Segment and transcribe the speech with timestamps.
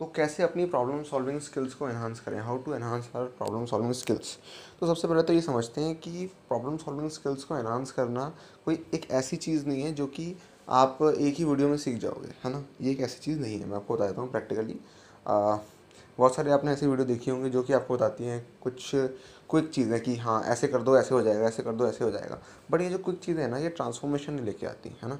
[0.00, 2.38] तो कैसे अपनी प्रॉब्लम सॉल्विंग स्किल्स को एनहांस करें?
[2.40, 4.36] How to enhance our problem solving skills
[4.80, 8.28] तो सबसे पहले तो ये समझते हैं कि प्रॉब्लम सॉल्विंग स्किल्स को एनहांस करना
[8.64, 10.34] कोई एक ऐसी चीज़ नहीं है जो कि
[10.68, 12.62] आप एक ही वीडियो में सीख जाओगे, है ना?
[12.80, 14.78] ये एक ऐसी चीज़ नहीं है, मैं आपको बता देता हूँ प्रैक्टिकली
[15.26, 20.00] बहुत सारे आपने ऐसी वीडियो देखी होंगी जो कि आपको बताती हैं कुछ क्विक चीज़ें
[20.02, 22.38] कि हाँ ऐसे कर दो, ऐसे हो जाएगा, ऐसे कर दो, ऐसे हो जाएगा।
[22.70, 25.18] बट ये जो क्विक चीज़ें हैं ना, ये ट्रांसफॉर्मेशन लेके आती, है ना?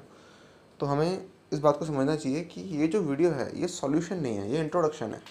[0.79, 4.37] तो हमें इस बात को समझना चाहिए कि ये जो वीडियो है, ये सॉल्यूशन नहीं
[4.37, 5.21] है, ये इंट्रोडक्शन है।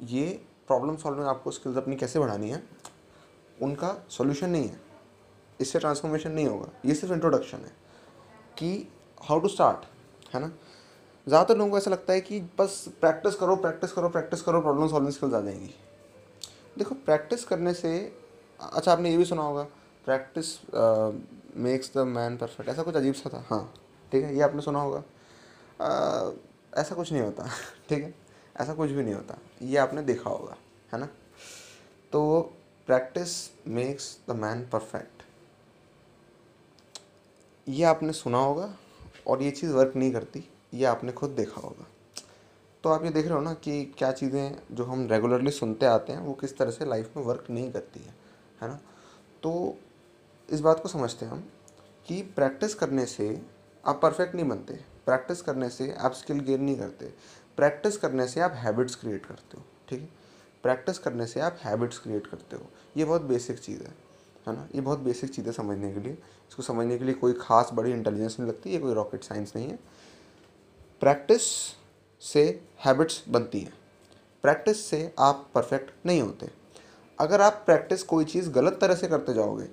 [0.00, 0.26] ये
[0.68, 2.62] प्रॉब्लम सॉल्विंग आपको स्किल्स अपनी कैसे बढ़ानी है,
[3.58, 4.80] उनका सॉल्यूशन नहीं है।
[5.60, 7.72] इससे ट्रांसफॉर्मेशन नहीं होगा, ये सिर्फ़ इंट्रोडक्शन है
[8.58, 8.88] कि
[9.20, 10.50] हाउ टू स्टार्ट है ना?
[11.26, 14.88] ज़्यादातर लोगों को ऐसा लगता है कि बस प्रैक्टिस करो प्रैक्टिस करो प्रैक्टिस करो प्रॉब्लम
[14.88, 15.74] सॉल्विंग स्किल्स आ जाएँगी।
[16.78, 17.96] देखो प्रैक्टिस करने से
[18.60, 19.62] अच्छा आपने ये भी सुना होगा
[20.04, 20.54] practice
[21.58, 23.72] makes the man perfect ऐसा कुछ अजीब सा था हाँ
[24.12, 25.02] ठीक है, ये आपने सुना होगा।
[25.80, 27.48] ऐसा कुछ नहीं होता,
[27.88, 28.14] ठीक है?
[28.56, 30.56] ऐसा कुछ भी नहीं होता। ये आपने देखा होगा,
[30.92, 31.08] है ना?
[32.12, 32.40] तो
[32.86, 35.22] practice makes the man perfect
[37.68, 38.74] ये आपने सुना होगा
[39.26, 41.86] और ये चीज़ वर्क नहीं करती, ये आपने खुद देखा होगा।
[42.82, 46.12] तो आप ये देख रहे हो ना कि क्या चीज़ें जो हम रेगुलरली सुनते आते
[46.12, 48.14] हैं, वो किस तरह से लाइफ में वर्क नहीं करती है
[48.62, 48.80] है ना?
[49.42, 49.78] तो
[50.50, 51.48] इस बात को समझते हैं हम
[52.06, 53.42] कि प्रैक्टिस करने से
[53.86, 57.12] आप परफेक्ट नहीं बनते। प्रैक्टिस करने से आप स्किल गेन नहीं करते।
[57.56, 60.08] प्रैक्टिस करने से आप हैबिट्स क्रिएट करते हो, ठीक है?
[60.62, 63.94] प्रैक्टिस करने से आप हैबिट्स क्रिएट करते हो। ये बहुत बेसिक चीज़ है
[64.46, 64.66] है ना?
[64.74, 67.90] ये बहुत बेसिक चीज़ है समझने के लिए। इसको समझने के लिए कोई खास बड़ी
[67.90, 69.78] इंटेलिजेंस नहीं लगती, ये कोई रॉकेट साइंस नहीं है।
[71.02, 71.42] प्रैक्टिस
[72.22, 72.42] से
[72.84, 73.72] हैबिट्स बनती हैं।
[74.44, 76.50] प्रैक्टिस से आप परफेक्ट नहीं होते।
[77.18, 79.64] अगर आप प्रैक्टिस कोई चीज़ गलत तरह से करते जाओगे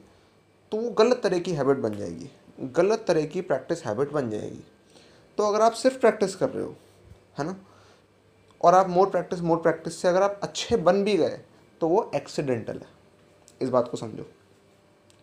[0.72, 2.30] तो वो गलत तरह की हैबिट बन जाएगी।
[2.62, 4.64] गलत तरह की प्रैक्टिस हैबिट बन जाएगी।
[5.38, 6.76] तो अगर आप सिर्फ़ प्रैक्टिस कर रहे हो,
[7.40, 7.56] है ना?
[8.62, 11.40] और आप मोर प्रैक्टिस मोर प्रैक्टिस से अगर आप अच्छे बन भी गए
[11.82, 12.88] तो वो एक्सीडेंटल है।
[13.62, 14.26] इस बात को समझो।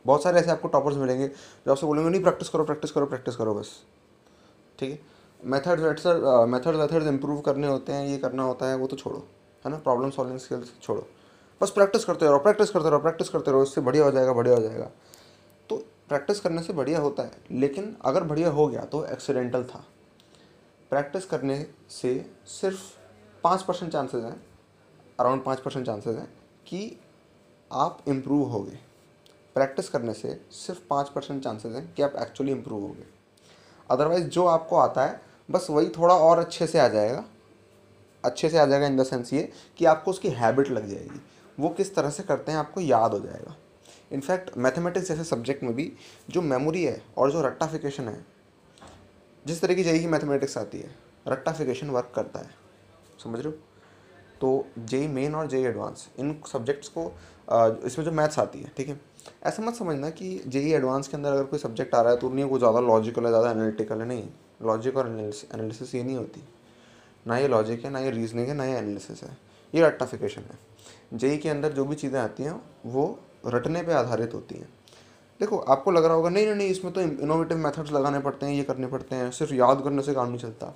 [0.05, 3.37] बहुत सारे ऐसे आपको टॉपर्स मिलेंगे जो आपसे बोलेंगे, नहीं प्रैक्टिस करो प्रैक्टिस करो प्रैक्टिस
[3.37, 3.71] करो बस।
[4.79, 4.99] ठीक है?
[5.41, 6.07] मेथड्स वेथड्स
[6.49, 9.19] मेथड्स इंप्रूव करने होते हैं, ये करना होता है, वो तो छोड़ो,
[9.65, 9.77] है ना?
[9.79, 11.07] प्रॉब्लम सॉल्विंग स्किल्स छोड़ो।
[11.61, 14.55] बस प्रैक्टिस करते रहो प्रैक्टिस करते रहो प्रैक्टिस करते रहो, इससे बढ़िया हो जाएगा, बढ़िया
[14.55, 14.91] हो जाएगा।
[15.71, 15.77] तो
[16.09, 19.85] प्रैक्टिस करने से बढ़िया होता है, लेकिन अगर बढ़िया हो गया तो एक्सीडेंटल था।
[20.91, 22.81] प्रैक्टिस करने से सिर्फ़
[23.45, 24.43] पाँच परसेंट चांसेस हैं
[25.21, 26.27] अराउंड पाँच परसेंट चांसेस हैं
[26.67, 27.01] कि
[27.73, 28.79] आप इम्प्रूव होगे।
[29.55, 33.05] प्रैक्टिस करने से सिर्फ़ पाँच परसेंट चांसेज हैं कि आप एक्चुअली इम्प्रूव होगे।
[33.91, 37.25] अदरवाइज़ जो आपको आता है, बस वही थोड़ा और अच्छे से आ जाएगा।
[38.25, 41.21] अच्छे से आ जाएगा इन द सेंस ये कि आपको उसकी हैबिट लग जाएगी।
[41.61, 43.57] वो किस तरह से करते हैं, आपको याद हो जाएगा।
[44.13, 45.93] इनफैक्ट मैथमेटिक्स जैसे सब्जेक्ट में भी
[46.31, 48.40] जो मेमोरी है और जो रट्टाफिकेशन है
[49.45, 50.91] जिस तरह की जेई की मैथमेटिक्स आती है
[51.27, 52.51] रट्टाफिकेशन वर्क करता है,
[53.25, 53.59] समझ रहे हो?
[54.41, 57.13] तो जेई मेन और जेई एडवांस इन सब्जेक्ट्स को
[57.87, 59.01] इसमें जो मैथ्स आती है, ठीक है?
[59.45, 62.29] ऐसा मत समझना कि जेई एडवांस के अंदर अगर कोई सब्जेक्ट आ रहा है तो
[62.31, 64.29] नहीं, वो ज़्यादा लॉजिकल है, ज़्यादा एनालिटिकल है, नहीं।
[64.63, 66.43] लॉजिक और एनालिसिस ये नहीं होती।
[67.27, 69.37] ना ये लॉजिक है, ना ये रीजनिंग है, ना ये एनालिसिस है।
[69.73, 74.35] ये रट्टाफिकेशन है। जेई के अंदर जो भी चीज़ें आती हैं, वो रटने पे आधारित
[74.35, 74.69] होती हैं।
[75.41, 78.53] देखो, आपको लग रहा होगा, नहीं नहीं नहीं, इसमें तो इनोवेटिव मेथड्स लगाने पड़ते हैं,
[78.53, 80.75] ये करने पड़ते हैं, सिर्फ़ याद करने से काम नहीं चलता।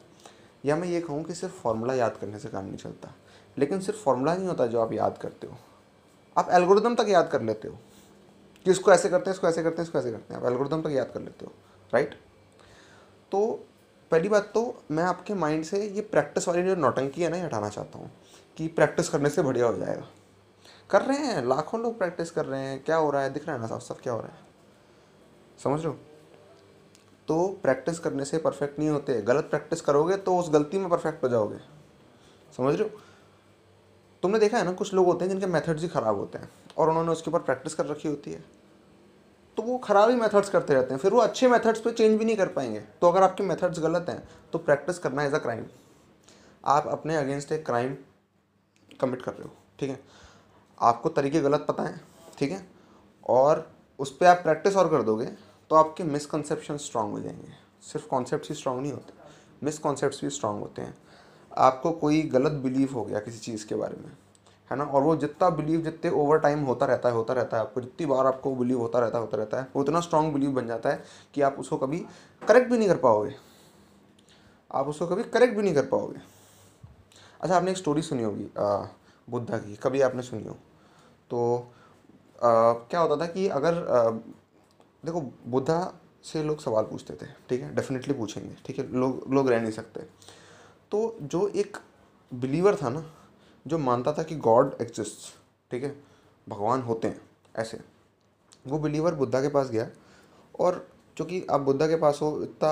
[0.64, 3.12] या मैं ये कहूँ कि सिर्फ़ फार्मूला याद करने से काम नहीं चलता,
[3.56, 5.56] लेकिन सिर्फ़ फार्मूला नहीं होता जो आप याद करते हो।
[6.36, 7.78] आप एल्गोरिदम तक याद कर लेते हो,
[8.66, 10.82] कि इसको ऐसे करते हैं, इसको ऐसे करते हैं, इसको ऐसे करते हैं, आप एल्गोरिदम
[10.82, 11.52] तक याद कर लेते हो
[11.92, 12.14] राइट
[13.32, 13.46] तो
[14.10, 17.42] पहली बात तो मैं आपके माइंड से ये प्रैक्टिस वाली जो नौटंकी है ना, ये
[17.42, 18.10] हटाना चाहता हूँ,
[18.56, 20.06] कि प्रैक्टिस करने से बढ़िया हो जाएगा।
[20.90, 23.56] कर रहे हैं, लाखों लोग प्रैक्टिस कर रहे हैं, क्या हो रहा है, दिख रहा
[23.56, 24.43] है ना साफ़ साफ़ क्या हो रहा है?
[25.58, 25.98] समझ रहे हो?
[27.28, 31.22] तो प्रैक्टिस करने से परफेक्ट नहीं होते। गलत प्रैक्टिस करोगे तो उस गलती में परफेक्ट
[31.24, 31.58] हो जाओगे।
[32.52, 33.00] समझ रहे हो?
[34.22, 36.48] तुमने देखा है ना, कुछ लोग होते हैं जिनके मेथड्स ही ख़राब होते हैं
[36.78, 38.44] और उन्होंने उसके ऊपर प्रैक्टिस कर रखी होती है।
[39.56, 42.24] तो वो ख़राब ही मेथड्स करते रहते हैं। फिर वो अच्छे मेथड्स पे चेंज भी
[42.24, 44.22] नहीं कर पाएँगे। तो अगर आपके मेथड्स गलत हैं
[44.52, 45.64] तो प्रैक्टिस करना एज अ क्राइम
[46.64, 47.96] आप अपने अगेंस्ट एक क्राइम
[49.00, 49.98] कमिट कर रहे हो, ठीक है?
[50.78, 52.00] आपको तरीके गलत पता है,
[52.38, 52.66] ठीक है?
[53.26, 55.26] और उस पर आप प्रैक्टिस और कर दोगे।
[55.70, 57.52] तो आपके मिसकनसेप्शन स्ट्रांग हो जाएँगे।
[57.82, 59.12] सिर्फ़ कॉन्सेप्ट ही स्ट्रांग नहीं होते।
[59.62, 60.94] मिसकॉन्सेप्ट भी स्ट्रांग होते हैं।
[61.52, 64.10] आपको कोई गलत बिलीव हो गया किसी चीज़ के बारे में
[64.70, 64.84] है ना?
[64.84, 68.06] और वो जितना बिलीव जितने ओवर टाइम होता रहता है होता रहता है आपको जितनी
[68.06, 70.90] बार आपको बिलीव होता रहता है होता रहता है वो इतना स्ट्रांग बिलीव बन जाता
[70.90, 71.02] है
[71.34, 71.98] कि आप उसको कभी
[72.42, 73.34] करेक्ट भी नहीं कर पाओगे।
[74.70, 76.20] आप उसको कभी करेक्ट भी नहीं कर पाओगे।
[77.40, 78.48] अच्छा आपने एक स्टोरी सुनी होगी
[79.28, 80.56] बुद्धा की कभी आपने सुनी हो?
[81.30, 81.68] तो
[82.36, 84.10] आ, क्या होता था कि अगर आ,
[85.04, 87.74] देखो, बुद्धा से लोग सवाल पूछते थे, ठीक है?
[87.74, 88.86] डेफिनेटली पूछेंगे, ठीक है?
[88.92, 90.00] लोग लोग रह नहीं सकते।
[90.90, 91.76] तो जो एक
[92.32, 93.04] बिलीवर था ना,
[93.66, 95.32] जो मानता था कि गॉड एग्जिस्ट
[95.70, 95.96] ठीक है?
[96.48, 97.20] भगवान होते हैं,
[97.56, 97.80] ऐसे।
[98.66, 99.88] वो बिलीवर बुद्धा के पास गया
[100.60, 100.86] और
[101.16, 102.70] चूँकि आप बुद्धा के पास हो, इतना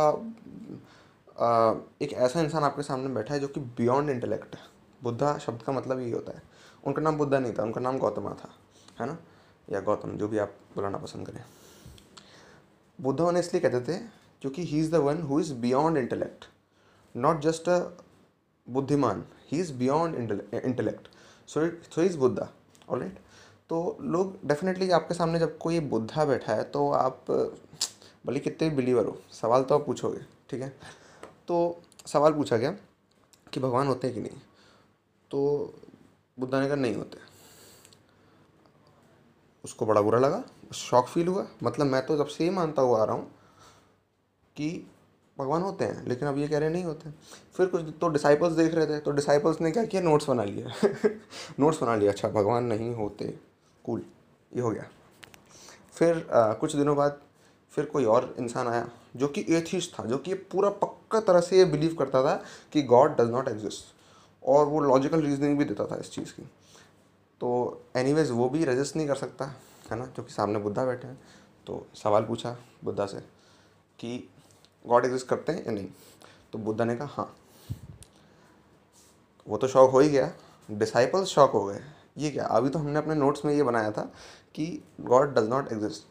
[2.03, 4.61] एक ऐसा इंसान आपके सामने बैठा है जो कि बियॉन्ड इंटेलेक्ट है।
[5.03, 6.43] बुद्धा शब्द का मतलब यही होता है।
[6.85, 8.51] उनका नाम बुद्धा नहीं था, उनका नाम गौतमा था,
[9.01, 9.19] है ना?
[9.71, 11.45] या गौतम, जो भी आप बुलाना पसंद करें।
[12.99, 13.99] बुद्धा उन्हें इसलिए कहते थे,
[14.43, 16.45] क्योंकि he is the one who is beyond intellect
[17.15, 17.79] not just a
[18.67, 20.15] बुद्धिमान he is beyond
[20.55, 21.09] intellect
[21.49, 22.49] so so is Buddha
[22.89, 23.11] all
[23.71, 27.25] तो लोग डेफिनेटली आपके सामने जब कोई बुद्धा बैठा है तो आप,
[28.27, 30.69] भले कितने भी बिलीवर हो, सवाल तो आप पूछोगे, ठीक है?
[31.49, 32.71] तो सवाल पूछा गया
[33.53, 34.41] कि भगवान होते हैं कि नहीं?
[35.31, 35.75] तो
[36.39, 37.19] बुद्धा ने कहा, नहीं होते।
[39.65, 40.43] उसको बड़ा बुरा लगा
[40.75, 43.31] शौक फील हुआ। मतलब मैं तो जब से ही मानता हुआ आ रहा हूँ
[44.57, 44.69] कि
[45.37, 47.11] भगवान होते हैं लेकिन अब ये कह रहे नहीं होते
[47.57, 50.03] फिर कुछ तो डिसाइपल्स देख रहे थे तो डिसाइपल्स ने क्या किया?
[50.03, 50.89] नोट्स बना लिया
[51.61, 53.35] नोट्स बना लिया अच्छा भगवान नहीं होते।
[53.85, 54.03] कूल
[54.53, 54.85] ये हो गया।
[55.95, 57.21] फिर आ, कुछ दिनों बाद
[57.73, 61.59] फिर कोई और इंसान आया जो कि एथिस्ट था जो कि पूरा पक्का तरह से
[61.59, 62.35] ये बिलीव करता था
[62.73, 63.95] कि गॉड डज नॉट एग्जिस्ट
[64.45, 66.49] और वो लॉजिकल रीजनिंग भी देता था इस चीज़ की।
[67.43, 69.45] तो एनीवेज वो भी रजिस्ट नहीं कर सकता,
[69.91, 70.07] है ना?
[70.07, 71.19] क्योंकि सामने बुद्धा बैठे हैं।
[71.67, 73.21] तो सवाल पूछा बुद्धा से
[73.99, 74.31] कि
[74.87, 75.89] गॉड एग्जिस्ट करते हैं या नहीं?
[76.53, 77.37] तो बुद्धा ने कहा हाँ।
[79.49, 80.33] वो तो शौक हो ही गया।
[80.71, 81.81] डिसाइपल्स शौक हो गए।
[82.19, 82.45] ये क्या?
[82.45, 84.13] अभी तो हमने अपने नोट्स में ये बनाया था
[84.55, 86.05] कि गॉड डज नॉट एग्जिस्ट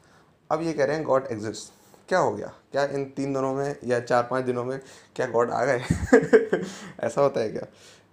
[0.51, 1.73] अब ये कह रहे हैं गॉड एग्जिस्ट
[2.09, 2.53] क्या हो गया?
[2.71, 4.81] क्या इन तीन दिनों में या चार पाँच दिनों में
[5.15, 5.79] क्या गॉड आ गए?
[6.99, 7.67] ऐसा होता है क्या?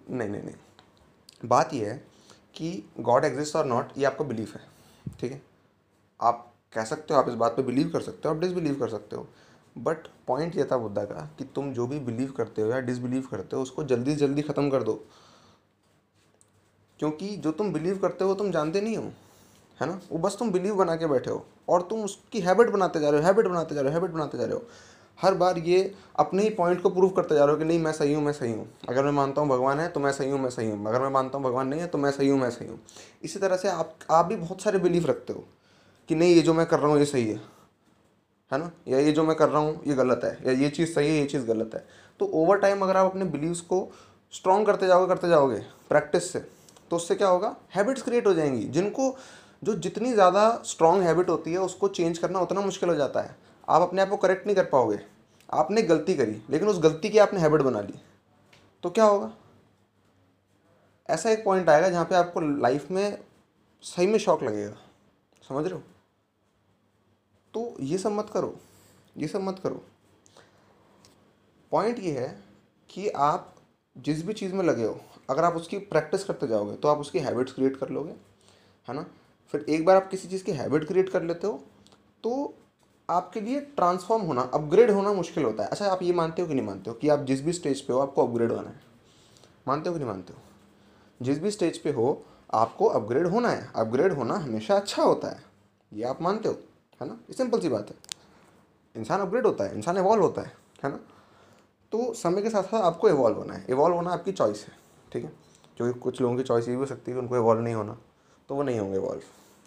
[0.09, 0.55] नहीं नहीं नहीं।
[1.45, 2.18] बात यह है
[2.55, 4.61] कि गॉड एग्जिस्ट और नॉट ये आपका बिलीफ है।
[5.19, 5.41] ठीक है?
[6.19, 8.89] आप कह सकते हो, आप इस बात पे बिलीव कर सकते हो, आप डिसबिलीव कर
[8.89, 9.27] सकते हो।
[9.77, 13.27] बट पॉइंट ये था बुद्धा का कि तुम जो भी बिलीव करते हो या डिसबिलीव
[13.31, 14.93] करते हो, उसको जल्दी जल्दी ख़त्म कर दो।
[16.99, 19.03] क्योंकि जो तुम बिलीव करते हो तुम जानते नहीं हो,
[19.81, 19.99] है ना?
[20.11, 23.21] वो बस तुम बिलीव बना के बैठे हो और तुम उसकी हैबिट बनाते जा रहे
[23.21, 24.63] हो हैबिट बनाते जा रहे हो हैबिट बनाते जा रहे हो।
[25.19, 27.91] हर बार ये अपने ही पॉइंट को प्रूव करते जा रहा हो कि नहीं, मैं
[27.91, 30.39] सही हूँ, मैं सही हूँ। अगर मैं मानता हूँ भगवान है तो मैं सही हूँ,
[30.39, 32.49] मैं सही हूँ। अगर मैं मानता हूँ भगवान नहीं है तो मैं सही हूँ, मैं
[32.49, 32.79] सही हूँ।
[33.23, 35.45] इसी तरह से आप आप भी बहुत सारे बिलीफ रखते हो
[36.09, 37.35] कि नहीं, ये जो मैं कर रहा हूँ, ये सही है।
[38.51, 38.71] है ना?
[38.87, 41.19] या ये जो मैं कर रहा हूँ, ये गलत है। या ये चीज़ सही है,
[41.19, 41.85] ये चीज़ गलत है।
[42.19, 43.87] तो ओवर टाइम अगर आप अपने बिलीव्स को
[44.33, 46.39] स्ट्रॉन्ग करते जाओगे करते जाओगे प्रैक्टिस से
[46.91, 47.55] तो उससे क्या होगा?
[47.75, 49.15] हैबिट्स क्रिएट हो जाएँगी। जिनको,
[49.63, 53.35] जो जितनी ज़्यादा स्ट्रॉन्ग हैबिट होती है, उसको चेंज करना उतना मुश्किल हो जाता है।
[53.69, 54.99] आप अपने आप को करेक्ट नहीं कर पाओगे।
[55.49, 57.99] आपने गलती करी, लेकिन उस गलती की आपने हैबिट बना ली।
[58.83, 59.31] तो क्या होगा?
[61.09, 63.17] ऐसा एक पॉइंट आएगा जहाँ पे आपको लाइफ में
[63.83, 64.75] सही में शौक लगेगा।
[65.49, 65.83] समझ रहे हो?
[67.53, 68.55] तो ये सब मत करो,
[69.15, 69.83] ये सब मत करो।
[71.71, 72.27] पॉइंट ये है
[72.89, 73.55] कि आप
[73.95, 74.99] जिस भी चीज़ में लगे हो,
[75.29, 78.11] अगर आप उसकी प्रैक्टिस करते जाओगे तो आप उसकी हैबिट्स क्रिएट कर लोगे,
[78.87, 79.05] है ना?
[79.53, 81.61] फिर एक बार आप किसी चीज़ की हैबिट क्रिएट कर लेते हो
[82.23, 82.53] तो
[83.09, 86.53] आपके लिए ट्रांसफॉर्म होना अपग्रेड होना मुश्किल होता है। अच्छा आप ये मानते हो कि
[86.53, 86.95] नहीं मानते हो?
[86.95, 88.81] कि आप जिस भी स्टेज पे हो, आपको अपग्रेड होना है।
[89.67, 90.39] मानते हो कि नहीं मानते हो?
[91.21, 95.43] जिस भी स्टेज पे हो, आपको अपग्रेड होना है। अपग्रेड होना हमेशा अच्छा होता है।
[95.93, 96.55] ये आप मानते हो,
[97.01, 97.17] है ना?
[97.31, 97.95] सिंपल सी बात है।
[98.95, 100.99] इंसान अपग्रेड होता है, इंसान इवॉल्व होता है है ना?
[101.91, 104.73] तो समय के साथ साथ आपको इवॉल्व होना है। इवॉल्व होना आपकी चॉइस है,
[105.13, 105.31] ठीक है?
[105.77, 107.97] क्योंकि कुछ लोगों की चॉइस ये भी हो सकती है कि उनको इवॉल्व नहीं होना
[108.49, 109.21] तो वो नहीं होंगे इवॉल्व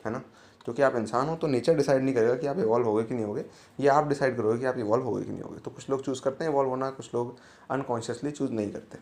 [0.05, 0.23] है ना?
[0.65, 3.25] क्योंकि आप इंसान हो तो नेचर डिसाइड नहीं करेगा कि आप इवॉल्व होगे कि नहीं
[3.25, 3.45] होगे।
[3.81, 6.23] ये आप डिसाइड करोगे कि आप इवॉल्व होगे कि नहीं होगे। तो कुछ लोग चूज़
[6.23, 7.37] करते हैं इवॉल्व होना, कुछ लोग
[7.71, 8.99] अनकॉन्शियसली चूज़ नहीं करते।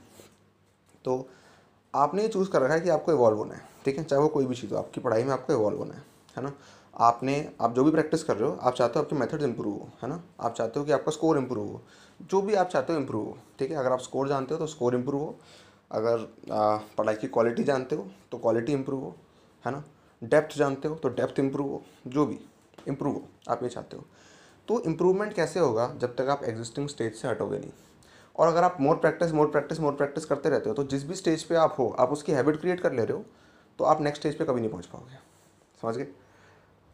[1.04, 1.26] तो
[1.94, 4.04] आपने ये चूज़ कर रखा है कि आपको इवॉल्व होना है, ठीक है?
[4.04, 6.02] चाहे वो कोई भी चीज़ हो, आपकी पढ़ाई में आपको इवॉल्व होना है
[6.36, 6.52] है ना?
[6.94, 9.88] आपने, आप जो भी प्रैक्टिस कर रहे हो, आप चाहते हो आपके मेथड्स इंप्रूव हो,
[10.02, 10.22] है ना?
[10.40, 11.80] आप चाहते हो कि आपका स्कोर इंप्रूव हो।
[12.20, 13.76] जो भी आप चाहते हो इंप्रूव हो, ठीक है?
[13.76, 15.36] अगर आप स्कोर जानते हो तो स्कोर इंप्रूव हो।
[15.90, 16.26] अगर
[16.98, 19.14] पढ़ाई की क्वालिटी जानते हो तो क्वालिटी इंप्रूव हो,
[19.64, 19.82] है ना?
[20.22, 22.38] डेप्थ जानते हो तो डेप्थ इंप्रूव हो, जो भी,
[22.88, 24.04] इम्प्रूव हो, आप ये चाहते हो।
[24.68, 27.70] तो इम्प्रूवमेंट कैसे होगा जब तक आप एग्जिस्टिंग स्टेज से हटोगे नहीं?
[28.36, 31.14] और अगर आप more practice more practice more practice करते रहते हो तो जिस भी
[31.14, 33.24] स्टेज पे आप हो, आप उसकी हैबिट क्रिएट कर ले रहे हो
[33.78, 35.18] तो आप नेक्स्ट स्टेज पे कभी नहीं पहुँच पाओगे।
[35.82, 36.06] समझ गए?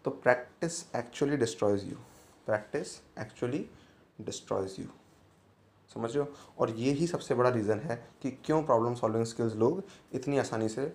[0.05, 1.97] तो practice actually destroys you
[2.47, 3.65] practice actually
[4.21, 4.87] destroys you
[5.91, 6.33] समझ रहे हो?
[6.59, 10.69] और ये ही सबसे बड़ा रीज़न है कि क्यों प्रॉब्लम सॉल्विंग स्किल्स लोग इतनी आसानी
[10.69, 10.87] से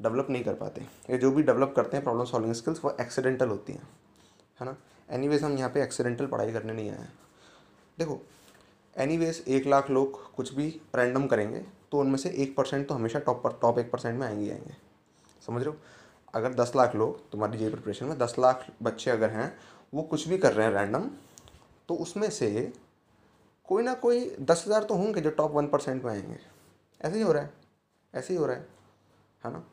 [0.00, 3.48] डेवलप नहीं कर पाते। ये जो भी डेवलप करते हैं प्रॉब्लम सॉल्विंग स्किल्स वो एक्सीडेंटल
[3.48, 3.88] होती हैं,
[4.60, 4.76] है ना?
[5.08, 7.12] एनी हम यहाँ पे एक्सीडेंटल पढ़ाई करने नहीं आए हैं।
[7.98, 8.20] देखो
[8.96, 9.16] एनी
[9.48, 13.42] एक लाख लोग कुछ भी रैंडम करेंगे तो उनमें से एक परसेंट तो हमेशा टॉप
[13.44, 14.74] पर टॉप एक परसेंट में आएँगे आएँगे।
[15.42, 15.76] समझ रहे हो?
[16.34, 19.56] अगर दस लाख लोग, तुम्हारी जे प्रिपरेशन में दस लाख बच्चे अगर हैं,
[19.92, 21.08] वो कुछ भी कर रहे हैं रैंडम
[21.88, 22.72] तो उसमें से
[23.68, 26.38] कोई ना कोई दस हज़ार तो होंगे जो टॉप वन परसेंट में आएँगे।
[27.00, 27.52] ऐसे ही हो रहा है,
[28.14, 28.66] ऐसे ही हो रहा है
[29.42, 29.64] है ना?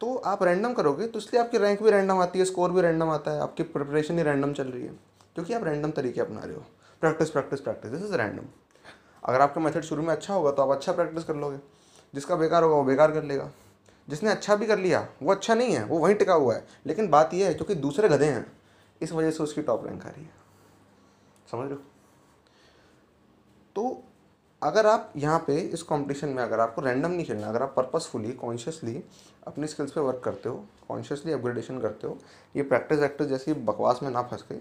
[0.00, 3.10] तो आप रैंडम करोगे तो इसलिए आपकी रैंक भी रैंडम आती है स्कोर भी रैंडम
[3.10, 4.92] आता है, आपकी प्रिपरेशन ही रैंडम चल रही है,
[5.34, 6.64] क्योंकि आप रैंडम तरीके अपना रहे हो।
[7.02, 8.44] Practice practice practice this is random
[9.24, 11.58] अगर आपका मेथड शुरू में अच्छा होगा तो आप अच्छा प्रैक्टिस कर लोगे।
[12.14, 13.50] जिसका बेकार होगा, वो बेकार कर लेगा।
[14.08, 17.08] जिसने अच्छा भी कर लिया, वो अच्छा नहीं है, वो वहीं टिका हुआ है। लेकिन
[17.08, 18.46] बात यह है, क्योंकि दूसरे गधे हैं,
[19.00, 20.30] इस वजह से उसकी टॉप रैंक आ रही है।
[21.50, 21.76] समझ लो
[23.76, 24.02] तो
[24.64, 28.32] अगर आप यहाँ पे इस कंपटीशन में अगर आपको रैंडम नहीं खेलना, अगर आप पर्पसफुली
[28.34, 29.02] कॉन्शियसली
[29.46, 32.18] अपनी स्किल्स पे वर्क करते हो कॉन्शियसली अपग्रेडेशन करते हो,
[32.54, 34.60] ये प्रैक्टिस वैक्टिस जैसी बकवास में ना फंस गए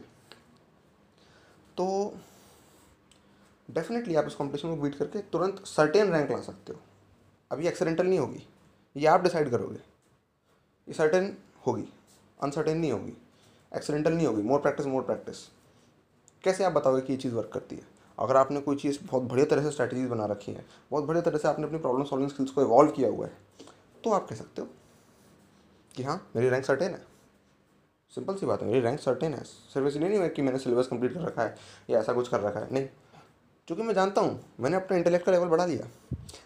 [1.77, 2.13] तो
[3.69, 6.79] डेफिनेटली आप इस कंपटीशन को बीट करके तुरंत सर्टेन रैंक ला सकते हो।
[7.51, 8.43] अभी एक्सीडेंटल नहीं होगी,
[8.95, 9.79] ये आप डिसाइड करोगे,
[10.88, 11.36] ये सर्टेन
[11.67, 11.88] होगी
[12.39, 13.17] अनसर्टेन नहीं होगी
[13.72, 15.48] एक्सीडेंटल नहीं होगी मोर प्रैक्टिस मोर प्रैक्टिस
[16.43, 17.92] कैसे आप बताओगे कि ये चीज़ वर्क करती है?
[18.17, 21.38] अगर आपने कोई चीज़ बहुत बढ़िया तरह से स्ट्रैटेजीज बना रखी है, बहुत बढ़िया तरह
[21.38, 23.38] से आपने अपनी प्रॉब्लम सॉल्विंग स्किल्स को इवॉल्व किया हुआ है
[24.03, 24.67] तो आप कह सकते हो
[25.96, 27.01] कि हाँ मेरी रैंक सर्टेन है।
[28.13, 30.88] सिंपल सी बात है, मेरी रैंक सर्टेन है। सिर्फ़ इसलिए नहीं है कि मैंने सिलेबस
[30.88, 31.55] कंप्लीट कर रखा है
[31.89, 32.88] या ऐसा कुछ कर रखा है, नहीं।
[33.67, 35.88] क्योंकि मैं जानता हूँ, मैंने अपने इंटेलेक्ट का लेवल बढ़ा दिया।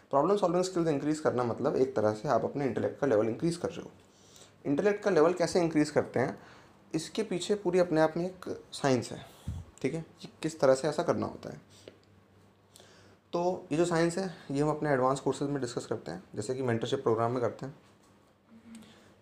[0.10, 3.60] प्रॉब्लम सॉल्विंग स्किल्स इंक्रीज़ करना मतलब एक तरह से आप अपने इंटेलेक्ट का लेवल इंक्रीज़
[3.60, 3.92] कर रहे हो।
[4.66, 6.38] इंटेलेक्ट का लेवल कैसे इंक्रीज़ करते हैं,
[6.94, 9.26] इसके पीछे पूरी अपने आप में एक साइंस है।
[9.82, 10.06] ठीक है?
[10.42, 11.62] किस तरह से ऐसा करना होता है।
[13.34, 16.56] तो ये जो साइंस है, ये हम अपने एडवांस कोर्सेज में डिस्कस करते हैं। जैसे
[16.56, 17.76] कि मेंटरशिप प्रोग्राम में करते हैं।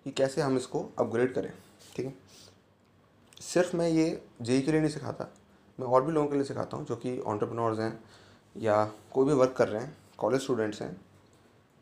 [0.03, 1.53] कि कैसे हम इसको अपग्रेड करें,
[1.95, 2.13] ठीक है?
[3.41, 5.27] सिर्फ़ मैं ये जेई के लिए नहीं सिखाता,
[5.79, 8.03] मैं और भी लोगों के लिए सिखाता हूँ, जो कि ऑन्टरप्रनोर्स हैं
[8.57, 11.01] या कोई भी वर्क कर रहे हैं कॉलेज स्टूडेंट्स हैं,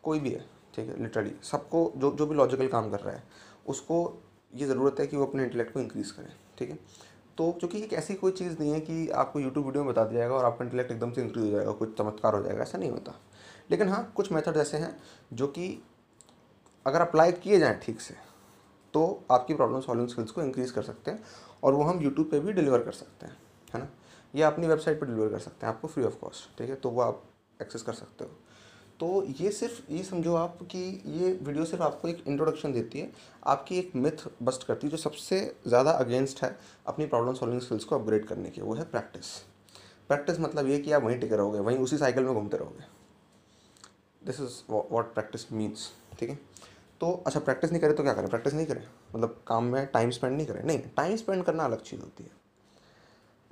[0.03, 1.03] कोई भी है, ठीक है?
[1.03, 3.24] लिटरली सबको, जो जो भी लॉजिकल काम कर रहा है,
[3.68, 4.24] उसको
[4.56, 6.80] ये ज़रूरत है कि वो अपने इंटेलेक्ट को इंक्रीज़ करें, ठीक है?
[7.38, 10.20] तो क्योंकि एक ऐसी कोई चीज़ नहीं है कि आपको यूट्यूब वीडियो में बता दिया
[10.20, 12.90] जाएगा और आपका इंटेलेक्ट एकदम से इंक्रीज हो जाएगा कुछ चमत्कार हो जाएगा, ऐसा नहीं
[12.92, 13.13] होता।
[13.72, 14.96] लेकिन हाँ कुछ मेथड ऐसे हैं
[15.34, 15.84] जो कि
[16.86, 18.16] अगर अप्लाई किए जाएँ ठीक से
[18.94, 21.24] तो आपकी प्रॉब्लम सॉल्विंग स्किल्स को इंक्रीज़ कर सकते हैं
[21.63, 23.38] और वो हम यूट्यूब पे भी डिलीवर कर सकते हैं,
[23.74, 23.90] है ना?
[24.36, 26.75] या अपनी वेबसाइट पर डिलीवर कर सकते हैं, आपको फ्री ऑफ़ कॉस्ट ठीक है?
[26.75, 27.24] तो वो आप
[27.62, 28.32] एक्सेस कर सकते हो।
[29.03, 33.10] तो ये सिर्फ़, ये समझो आप कि ये वीडियो सिर्फ़ आपको एक इंट्रोडक्शन देती है।
[33.45, 36.55] आपकी एक मिथ बस्ट करती है जो सबसे ज़्यादा अगेंस्ट है
[36.88, 39.31] अपनी प्रॉब्लम सॉल्विंग स्किल्स को अपग्रेड करने की, वो है प्रैक्टिस
[40.10, 42.86] प्रैक्टिस मतलब ये कि आप वहीं टिके रहोगे, वहीं उसी साइकिल में घूमते रहोगे।
[44.22, 46.39] This is what practice means ठीक है?
[47.01, 48.29] तो अच्छा प्रैक्टिस नहीं करें तो क्या करें?
[48.29, 48.83] प्रैक्टिस नहीं करें।
[49.15, 52.31] मतलब काम में टाइम स्पेंड नहीं करें। नहीं टाइम स्पेंड करना अलग चीज़ होती है।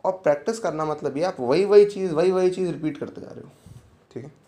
[0.03, 3.27] और प्रैक्टिस करना मतलब ये आप वही वही चीज़ वही वही चीज़ रिपीट करते जा
[3.27, 3.51] रहे हो,
[4.13, 4.39] ठीक है?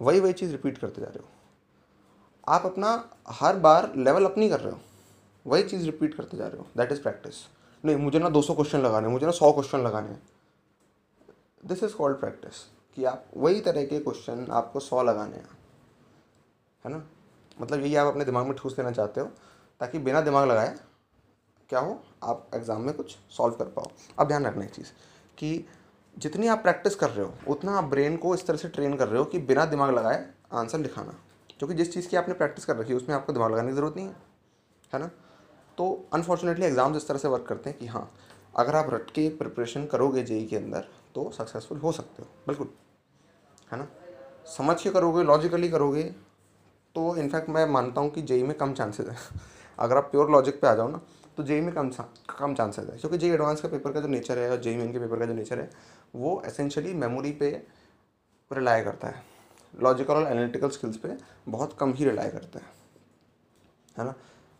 [0.00, 1.28] वही वही चीज़ रिपीट करते जा रहे हो।
[2.48, 4.80] आप अपना हर बार लेवल अप नहीं कर रहे हो।
[5.46, 7.34] वही चीज़ रिपीट करते जा रहे हो। दैट इज़ प्रैक्टिस
[7.84, 10.22] नहीं, मुझे ना 200 क्वेश्चन लगाने मुझे ना 100 क्वेश्चन लगाने हैं।
[11.66, 12.62] दिस इज़ कॉल्ड प्रैक्टिस
[12.96, 15.48] कि आप वही तरह के क्वेश्चन आपको सौ लगाने हैं।
[16.84, 17.02] है ना?
[17.60, 19.26] मतलब यही आप अपने दिमाग में ठूस लेना चाहते हो,
[19.80, 20.78] ताकि बिना दिमाग लगाए
[21.68, 22.02] क्या हो?
[22.24, 24.86] आप एग्ज़ाम में कुछ सॉल्व कर पाओ। अब ध्यान रखना एक चीज़,
[25.38, 25.66] कि
[26.16, 29.08] जितनी आप प्रैक्टिस कर रहे हो, उतना आप ब्रेन को इस तरह से ट्रेन कर
[29.08, 31.14] रहे हो कि बिना दिमाग लगाए आंसर लिखाना।
[31.58, 33.96] क्योंकि जिस चीज़ की आपने प्रैक्टिस कर रखी है, उसमें आपको दिमाग लगाने की ज़रूरत
[33.96, 34.14] नहीं है
[34.92, 35.10] है ना?
[35.78, 38.10] तो अनफॉर्चुनेटली एग्ज़ाम्स इस तरह से वर्क करते हैं कि हाँ
[38.54, 42.68] अगर आप रट के प्रिपरेशन करोगे जेई के अंदर तो सक्सेसफुल हो सकते हो, बिल्कुल,
[43.72, 43.86] है ना?
[44.48, 46.02] समझ के करोगे लॉजिकली करोगे
[46.94, 49.16] तो इनफैक्ट मैं मानता हूँ कि जेई में कम चांसेस है।
[49.78, 51.00] अगर आप प्योर लॉजिक पे आ जाओ ना
[51.36, 51.90] तो जेई में कम
[52.30, 54.92] कम चांसेस है। क्योंकि जेई एडवांस का पेपर का जो नेचर है और जेई मेन
[54.92, 55.70] के पेपर का जो नेचर है,
[56.14, 57.50] वो एसेंशली मेमोरी पे
[58.50, 59.22] रिलाई करता है।
[59.74, 61.16] लॉजिकल और एनालिटिकल स्किल्स पे
[61.48, 62.66] बहुत कम ही रिलाई करता है।
[63.96, 64.14] है ना?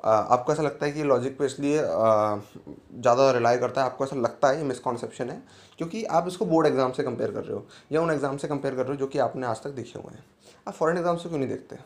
[0.04, 3.86] आपको ऐसा लगता है कि लॉजिक पे इसलिए ज़्यादा रिलाई करता है?
[3.86, 5.42] आपको ऐसा लगता है ये मिसकॉन्सेप्शन है?
[5.78, 8.74] क्योंकि आप इसको बोर्ड एग्ज़ाम से कंपेयर कर रहे हो, या उन एग्ज़ाम से कंपेयर
[8.74, 10.24] कर रहे हो जो कि आपने आज तक देखे हुए हैं।
[10.68, 11.78] आप फॉरेन एग्ज़ाम से क्यों नहीं देखते?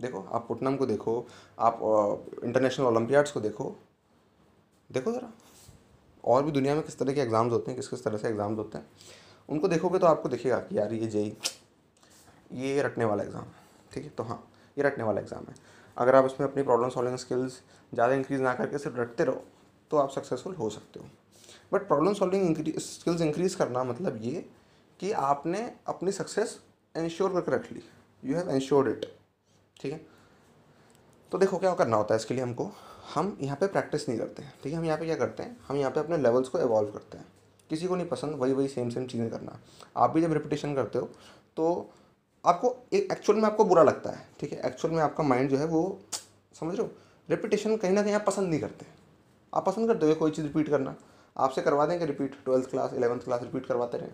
[0.00, 1.26] देखो, आप पुटनम को देखो,
[1.58, 1.80] आप
[2.44, 3.76] इंटरनेशनल ओलंपियाड्स को देखो
[4.90, 5.30] देखो ज़रा,
[6.24, 8.58] और भी दुनिया में किस तरह के एग्ज़ाम्स होते हैं, किस किस तरह से एग्ज़ाम्स
[8.58, 8.86] होते हैं,
[9.48, 11.36] उनको देखोगे तो आपको दिखेगा कि यार ये जेई,
[12.52, 13.54] ये रटने वाला एग्ज़ाम है,
[13.92, 14.10] ठीक है?
[14.10, 15.54] तो हाँ ये रटने वाला एग्ज़ाम है।
[15.96, 17.60] अगर आप इसमें अपनी प्रॉब्लम सॉल्विंग स्किल्स
[17.92, 19.44] ज़्यादा इंक्रीज़ ना करके सिर्फ़ रटते रहो
[19.90, 21.06] तो आप सक्सेसफुल हो सकते हो।
[21.72, 24.44] But problem solving skills increase करना मतलब ये
[25.00, 26.58] कि आपने अपनी सक्सेस
[26.94, 27.82] इंश्योर करके रख ली।
[28.22, 29.04] यू हैव इंश्योर्ड इट
[29.76, 30.00] ठीक है?
[31.32, 32.70] तो देखो क्या करना होता है इसके लिए हमको।
[33.14, 34.78] हम यहाँ पे प्रैक्टिस नहीं करते हैं, ठीक है?
[34.78, 35.56] हम यहाँ पे क्या करते हैं?
[35.68, 37.26] हम यहाँ पे अपने लेवल्स को एवॉल्व करते हैं।
[37.70, 39.58] किसी को नहीं पसंद, वही वही सेम सेम चीज़ें करना।
[39.96, 41.08] आप भी जब रिपीटेशन करते हो
[41.56, 41.90] तो
[42.44, 44.60] आपको एक एक्चुअल में आपको बुरा लगता है, ठीक है?
[44.66, 45.98] एक्चुअल में आपका माइंड जो है वो,
[46.54, 46.92] समझ रहे हो?
[47.28, 48.86] रिपीटेशन कहीं ना कहीं आप पसंद नहीं करते।
[49.52, 50.94] आप पसंद करते हो कोई चीज़ रिपीट करना।
[51.36, 54.12] आपसे करवा देंगे repeat twelfth class eleventh class repeat करवाते रहें।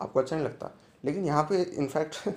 [0.00, 0.70] आपको अच्छा नहीं लगता।
[1.04, 2.28] लेकिन यहाँ पे इनफैक्ट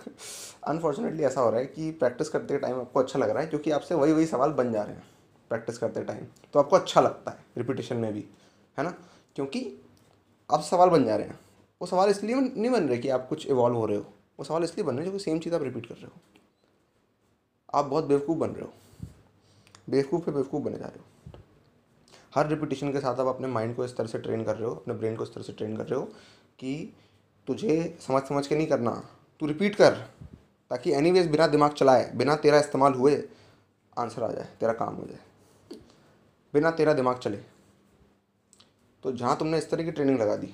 [0.63, 3.71] अनफॉर्चुनेटली ऐसा हो रहा है कि प्रैक्टिस करते टाइम आपको अच्छा लग रहा है, क्योंकि
[3.71, 5.03] आपसे वही वही सवाल बन जा रहे हैं।
[5.49, 8.25] प्रैक्टिस करते टाइम। तो आपको अच्छा लगता है रिपीटेशन में भी,
[8.77, 8.93] है ना?
[9.35, 9.81] क्योंकि
[10.51, 11.39] आप सवाल बन जा रहे हैं।
[11.81, 14.05] वो सवाल इसलिए नहीं बन रहे कि आप कुछ इवॉल्व हो रहे हो।
[14.39, 16.11] वो सवाल इसलिए बन रहे हैं क्योंकि सेम चीज़ आप रिपीट कर रहे हो।
[17.73, 18.73] आप बहुत बेवकूफ़ बन रहे हो।
[19.89, 21.05] बेवकूफ़ पे बेवकूफ़ बने जा रहे हो।
[22.35, 24.75] हर रिपीटेशन के साथ आप अपने माइंड को इस तरह से ट्रेन कर रहे हो,
[24.75, 26.05] अपने ब्रेन को इस तरह से ट्रेन कर रहे हो
[26.59, 26.93] कि
[27.47, 29.09] तुझे समझ समझ के नहीं करना।
[29.39, 29.95] तू रिपीट कर,
[30.69, 33.29] ताकि एनी बिना दिमाग चलाए, बिना तेरा इस्तेमाल हुए
[33.97, 35.19] आंसर आ जाए, तेरा काम हो जाए।
[36.55, 37.37] बिना तेरा दिमाग चले।
[39.03, 40.53] तो जहाँ तुमने इस तरह की ट्रेनिंग लगा दी,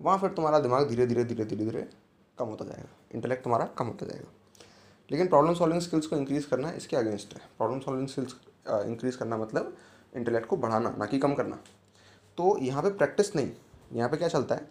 [0.00, 1.88] वहाँ फिर तुम्हारा दिमाग धीरे धीरे धीरे धीरे धीरे
[2.38, 4.30] कम होता जाएगा। इंटेलेक्ट तुम्हारा कम होता जाएगा।
[5.10, 8.34] लेकिन प्रॉब्लम सॉल्विंग स्किल्स को इंक्रीज़ करना इसके अगेंस्ट है। प्रॉब्लम सॉल्विंग स्किल्स
[8.68, 9.76] इंक्रीज़ करना मतलब
[10.16, 11.56] इंटेलेक्ट को बढ़ाना, ना कि कम करना।
[12.38, 13.50] तो यहाँ पे प्रैक्टिस नहीं,
[13.92, 14.68] यहाँ पे क्या चलता है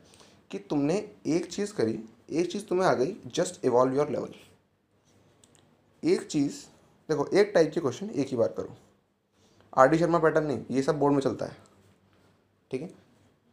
[0.51, 0.95] कि तुमने
[1.27, 1.99] एक चीज़ करी,
[2.31, 4.33] एक चीज़ तुम्हें आ गई जस्ट इवॉल्व योर लेवल
[6.03, 6.55] एक चीज़,
[7.09, 8.75] देखो, एक टाइप के क्वेश्चन एक ही बार करो।
[9.73, 11.57] आर डी शर्मा पैटर्न नहीं, ये सब बोर्ड में चलता है।
[12.71, 12.89] ठीक है?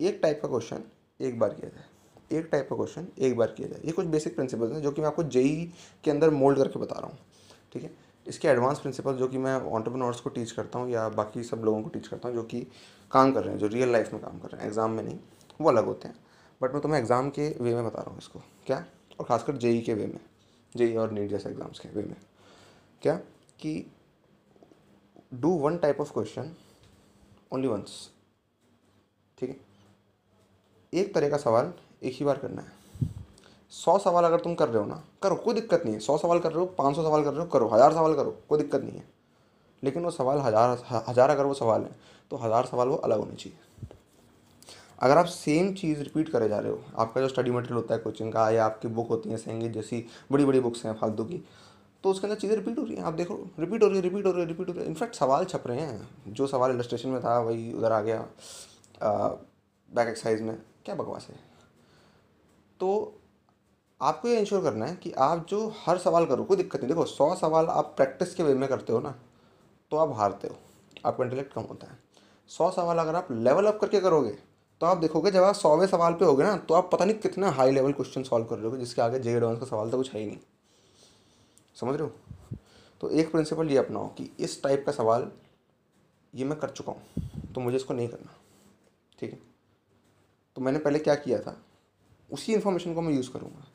[0.00, 0.82] एक टाइप का क्वेश्चन
[1.20, 4.34] एक बार किया जाए। एक टाइप का क्वेश्चन एक बार किया जाए। ये कुछ बेसिक
[4.34, 5.72] प्रिंसिपल्स हैं जो कि मैं आपको जेई
[6.04, 7.18] के अंदर मोल्ड करके बता रहा हूँ।
[7.72, 7.90] ठीक है?
[8.26, 11.82] इसके एडवांस प्रिंसिपल जो कि मैं ऑन्टरप्रनोर्स को टीच करता हूँ या बाकी सब लोगों
[11.82, 12.60] को टीच करता हूँ जो कि
[13.10, 15.18] काम कर रहे हैं, जो रियल लाइफ में काम कर रहे हैं। एग्ज़ाम में नहीं,
[15.60, 16.16] वो अलग होते हैं।
[16.60, 18.84] बट मैं तुम्हें एग्ज़ाम के वे में बता रहा हूँ इसको। क्या?
[19.20, 20.20] और ख़ासकर जेई के वे में।
[20.74, 22.16] जेई और नीट जैसे एग्ज़ाम्स के वे में।
[23.02, 23.14] क्या?
[23.60, 23.86] कि
[25.36, 26.50] do one type of question
[27.52, 28.10] only once
[29.38, 29.56] ठीक है?
[30.92, 32.74] एक तरह का सवाल एक ही बार करना है।
[33.72, 36.38] सौ सवाल अगर तुम कर रहे हो ना, करो, कोई दिक्कत नहीं है। सौ सवाल
[36.38, 38.82] कर रहे हो, पाँच सौ सवाल कर रहे हो, करो, हज़ार सवाल करो, कोई दिक्कत
[38.82, 39.04] नहीं है।
[39.82, 40.78] लेकिन वो सवाल हज़ार
[41.08, 41.90] हज़ार अगर वो सवाल है
[42.30, 43.58] तो हज़ार सवाल वो अलग होने चाहिए।
[44.98, 48.00] अगर आप सेम चीज़ रिपीट करे जा रहे हो, आपका जो स्टडी मटेरियल होता है
[48.00, 51.42] कोचिंग का, या आपकी बुक होती है सेंगे जैसी बड़ी बड़ी बुक्स हैं फालतू की
[52.04, 54.26] तो उसके अंदर चीज़ें रिपीट हो रही हैं। आप देखो रिपीट हो रही है रिपीट
[54.26, 57.08] हो रही है रिपीट हो रही है। इनफैक्ट सवाल छप रहे हैं। जो सवाल इलस्ट्रेशन
[57.08, 58.20] में था, वही उधर आ गया
[59.02, 61.36] बैक एक्सरसाइज में। क्या बकवास है?
[62.80, 63.20] तो
[64.00, 67.04] आपको ये इंश्योर करना है कि आप जो हर सवाल करो, कोई दिक्कत नहीं। देखो,
[67.04, 69.14] सौ सवाल आप प्रैक्टिस के वे में करते हो ना
[69.92, 70.56] तो आप हारते हो।
[71.04, 71.98] आपका इंटेलेक्ट कम होता है।
[72.50, 74.30] सौ सवाल अगर आप लेवल अप करके करोगे
[74.80, 77.50] तो आप देखोगे जब आप सौवें सवाल पे होगे ना तो आप पता नहीं कितना
[77.50, 80.12] हाई लेवल क्वेश्चन सॉल्व कर रहे हो जिसके आगे जे एडवांस का सवाल तो कुछ
[80.12, 80.38] है ही नहीं।
[81.76, 82.12] समझ रहे हो?
[83.00, 85.30] तो एक प्रिंसिपल ये अपनाओ कि इस टाइप का सवाल
[86.34, 88.34] ये मैं कर चुका हूँ तो मुझे इसको नहीं करना
[89.18, 89.38] ठीक है?
[90.56, 91.56] तो मैंने पहले क्या किया था
[92.30, 93.66] उसी इन्फॉर्मेशन को मैं यूज़ करूँगा।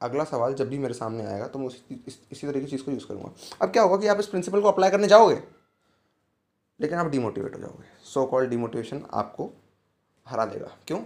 [0.00, 2.82] अगला सवाल जब भी मेरे सामने आएगा तो मैं उसी इस, इसी तरह की चीज़
[2.84, 3.30] को यूज़ करूँगा।
[3.62, 5.42] अब क्या होगा कि आप इस प्रिंसिपल को अप्लाई करने जाओगे
[6.80, 9.50] लेकिन आप डिमोटिवेट हो जाओगे। सो कॉल डिमोटिवेशन आपको
[10.26, 11.00] हरा देगा। क्यों?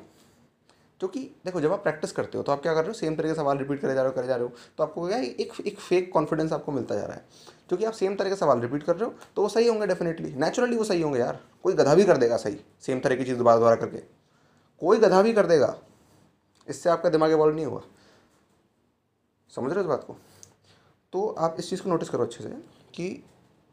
[1.02, 2.94] क्योंकि देखो, जब आप प्रैक्टिस करते हो तो आप क्या कर रहे हो?
[2.94, 5.06] सेम तरह के सवाल रिपीट करे जा रहे हो, करे जा रहे हो तो आपको
[5.08, 7.24] क्या एक एक फेक कॉन्फिडेंस आपको मिलता जा रहा है।
[7.68, 10.32] क्योंकि आप सेम तरह के सवाल रिपीट कर रहे हो तो वो सही होंगे डेफिनेटली
[10.34, 13.38] नेचुरली वो सही होंगे यार। कोई गधा भी कर देगा सही सेम तरह की चीज़
[13.38, 13.98] दोबारा दोबारा करके।
[14.82, 15.74] कोई गधा भी कर देगा।
[16.66, 17.82] इससे आपका दिमाग इवॉल्व नहीं हुआ।
[19.52, 20.16] समझ रहे हो इस बात को?
[21.12, 22.50] तो आप इस चीज़ को नोटिस करो अच्छे से
[22.94, 23.24] कि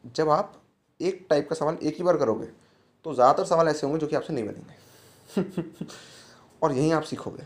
[0.04, 0.60] जब आप
[1.00, 2.46] एक टाइप का सवाल एक ही बार करोगे
[3.04, 5.84] तो ज़्यादातर सवाल ऐसे होंगे जो कि आपसे नहीं बनेंगे।
[6.62, 7.42] और यहीं आप सीखोगे।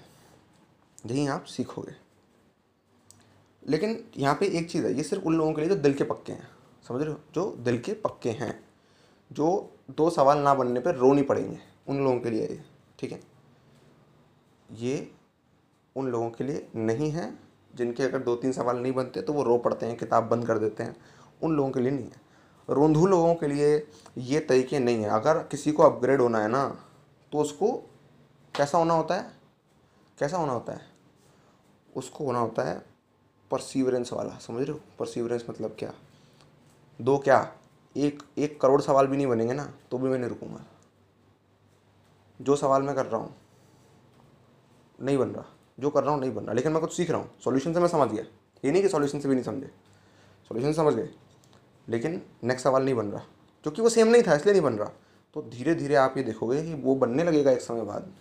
[1.07, 1.95] यहीं आप सीखोगे।
[3.69, 6.05] लेकिन यहाँ पे एक चीज़ है, ये सिर्फ़ उन लोगों के लिए जो दिल के
[6.05, 6.49] पक्के हैं।
[6.89, 7.21] समझ रहे हो?
[7.35, 8.65] जो दिल के पक्के हैं,
[9.33, 12.65] जो दो सवाल ना बनने पर रो नहीं पड़ेंगे उन लोगों के लिए। ये
[12.99, 13.21] ठीक है?
[14.73, 15.11] ये
[15.97, 17.33] उन लोगों के लिए नहीं है,
[17.75, 20.59] जिनके अगर दो तीन सवाल नहीं बनते तो वो रो पड़ते हैं, किताब बंद कर
[20.59, 20.97] देते हैं।
[21.43, 22.21] उन लोगों के लिए नहीं है।
[22.71, 23.87] रोंधू लोगों के लिए
[24.19, 26.69] ये तरीके नहीं है। अगर किसी को अपग्रेड होना है ना
[27.33, 27.91] तो उसको
[28.57, 29.33] कैसा होना होता है?
[30.19, 30.81] कैसा होना होता है?
[31.97, 32.87] उसको होना होता है
[33.51, 34.81] परसीवरेंस वाला, समझ रहे हो?
[34.99, 35.93] परसीवरेंस मतलब क्या?
[37.01, 37.53] दो क्या?
[37.97, 40.65] एक एक करोड़ सवाल भी नहीं बनेंगे ना तो भी मैं नहीं रुकूँगा।
[42.43, 43.35] जो सवाल मैं कर रहा हूँ,
[45.03, 45.45] नहीं बन रहा।
[45.81, 47.81] जो कर रहा हूँ, नहीं बन रहा। लेकिन मैं कुछ सीख रहा हूँ। सॉल्यूशन से
[47.81, 48.25] मैं समझ गया।
[48.65, 49.67] ये नहीं कि सॉल्यूशन से भी नहीं समझे।
[50.49, 51.09] सॉल्यूशन समझ गए।
[51.89, 53.25] लेकिन नेक्स्ट सवाल नहीं बन रहा।
[53.63, 54.91] क्योंकि वो सेम नहीं था, इसलिए नहीं बन रहा।
[55.35, 58.15] तो धीरे धीरे आप ये देखोगे कि वो बनने लगेगा एक समय बाद।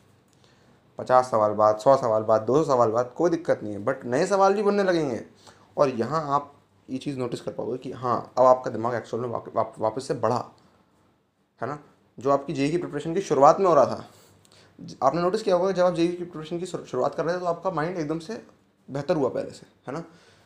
[1.00, 4.06] पचास सवाल बाद सौ सवाल बाद दो सौ सवाल बाद कोई दिक्कत नहीं है बट
[4.06, 5.22] नए सवाल भी बनने लगेंगे।
[5.78, 6.54] और यहाँ आप
[6.90, 10.08] ये चीज़ नोटिस कर पाओगे कि हाँ अब आपका दिमाग एक्चुअल में वाप, वाप, वापस
[10.08, 10.44] से बढ़ा।
[11.62, 11.80] है ना?
[12.18, 14.06] जो आपकी जेई की प्रिपरेशन की शुरुआत में हो रहा था।
[15.04, 17.46] आपने नोटिस किया होगा जब आप जेई की प्रिपरेशन की शुरुआत कर रहे थे तो
[17.46, 18.42] आपका माइंड एकदम से
[18.90, 20.04] बेहतर हुआ पहले से है ना?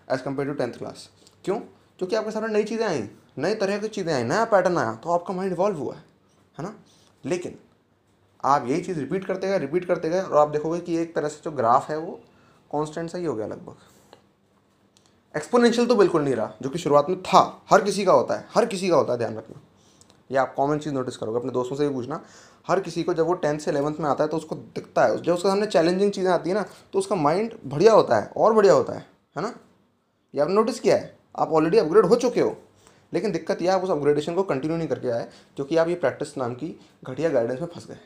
[0.08, 1.10] As compare to tenth class
[1.46, 1.60] क्यों?
[2.00, 5.12] क्योंकि आपके सामने नई चीज़ें आई नए तरह की चीज़ें आई नया पैटर्न आया तो
[5.12, 6.04] आपका माइंड इवॉल्व हुआ है
[6.58, 6.74] है ना?
[7.24, 7.58] लेकिन
[8.44, 11.28] आप यही चीज़ रिपीट करते गए रिपीट करते गए, और आप देखोगे कि एक तरह
[11.28, 12.20] से जो ग्राफ है वो
[12.72, 13.76] कॉन्स्टेंट सा ही हो गया लगभग।
[15.36, 18.46] एक्सपोनेंशियल तो बिल्कुल नहीं रहा, जो कि शुरुआत में था। हर किसी का होता है,
[18.56, 19.62] हर किसी का होता है, ध्यान रखना।
[20.32, 22.22] ये आप कॉमन चीज़ नोटिस करोगे, अपने दोस्तों से भी पूछना।
[22.68, 25.18] हर किसी को जब वो टेंथ से इलेवंथ में आता है तो उसको दिखता है।
[25.18, 28.54] जब उसके सामने चैलेंजिंग चीज़ें आती है ना तो उसका माइंड बढ़िया होता है, और
[28.54, 29.54] बढ़िया होता है है ना?
[30.34, 31.16] ये आपने नोटिस किया है?
[31.38, 32.56] आप ऑलरेडी अपग्रेड हो चुके हो।
[33.14, 36.38] लेकिन दिक्कत यह आप उस अपग्रेडेशन को कंटिन्यू नहीं करके आए क्योंकि आप ये प्रैक्टिस
[36.38, 37.98] नाम की घटिया गाइडेंस में फंस गए।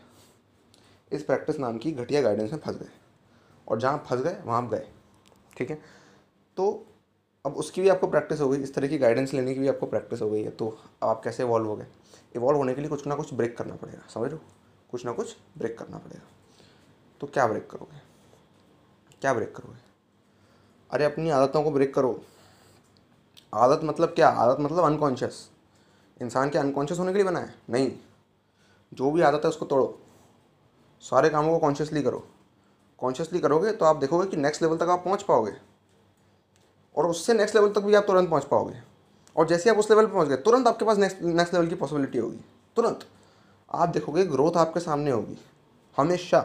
[1.11, 2.89] इस प्रैक्टिस नाम की घटिया गाइडेंस में फंस गए।
[3.67, 4.87] और जहाँ फंस गए, वहाँ गए।
[5.57, 5.81] ठीक है?
[6.57, 6.85] तो
[7.45, 9.85] अब उसकी भी आपको प्रैक्टिस हो गई, इस तरह की गाइडेंस लेने की भी आपको
[9.85, 11.87] प्रैक्टिस हो गई है तो आप कैसे इवॉल्व हो गए?
[12.35, 14.39] इवॉल्व होने के लिए कुछ ना कुछ ब्रेक करना पड़ेगा, समझ लो
[14.91, 16.27] कुछ ना कुछ ब्रेक करना पड़ेगा।
[17.21, 17.97] तो क्या ब्रेक करोगे?
[19.21, 19.79] क्या ब्रेक करोगे?
[20.91, 22.23] अरे, अपनी आदतों को ब्रेक करो।
[23.53, 24.29] आदत मतलब क्या?
[24.29, 25.49] आदत मतलब अनकॉन्शियस
[26.21, 27.55] इंसान के अनकॉन्शियस होने के लिए बना है?
[27.69, 27.91] नहीं।
[28.93, 30.00] जो भी आदत है उसको तोड़ो।
[31.01, 32.27] सारे कामों को कॉन्शियसली करो।
[32.97, 35.53] कॉन्शियसली करोगे तो आप देखोगे कि नेक्स्ट लेवल तक आप पहुँच पाओगे।
[36.95, 38.81] और उससे नेक्स्ट लेवल तक भी आप तुरंत पहुँच पाओगे।
[39.35, 41.75] और जैसे आप उस लेवल पर पहुँच गए, तुरंत आपके पास नेक्स्ट नेक्स्ट लेवल की
[41.75, 42.39] पॉसिबिलिटी होगी।
[42.75, 42.99] तुरंत।
[43.71, 45.37] आप देखोगे ग्रोथ आपके सामने होगी।
[45.97, 46.39] हमेशा।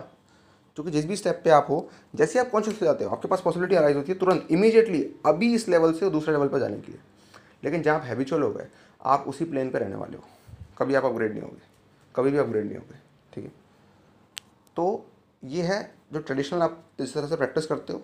[0.74, 3.40] क्योंकि जिस भी स्टेप पे आप हो, जैसे आप कॉन्शियस हो जाते हो, आपके पास
[3.40, 6.92] पॉसिबिलिटी अराइज होती है तुरंत इमीडिएटली अभी इस लेवल से दूसरे लेवल पर जाने के
[6.92, 7.00] लिए।
[7.64, 8.68] लेकिन जहाँ आप हैबिचुअल हो गए,
[9.02, 10.24] आप उसी प्लेन पर रहने वाले हो।
[10.78, 11.62] कभी आप अपग्रेड नहीं होगे।
[12.16, 12.98] कभी भी अपग्रेड नहीं होगे।
[13.32, 13.65] ठीक है?
[14.76, 15.06] तो
[15.44, 18.02] ये है जो ट्रेडिशनल आप जिस तरह से प्रैक्टिस करते हो,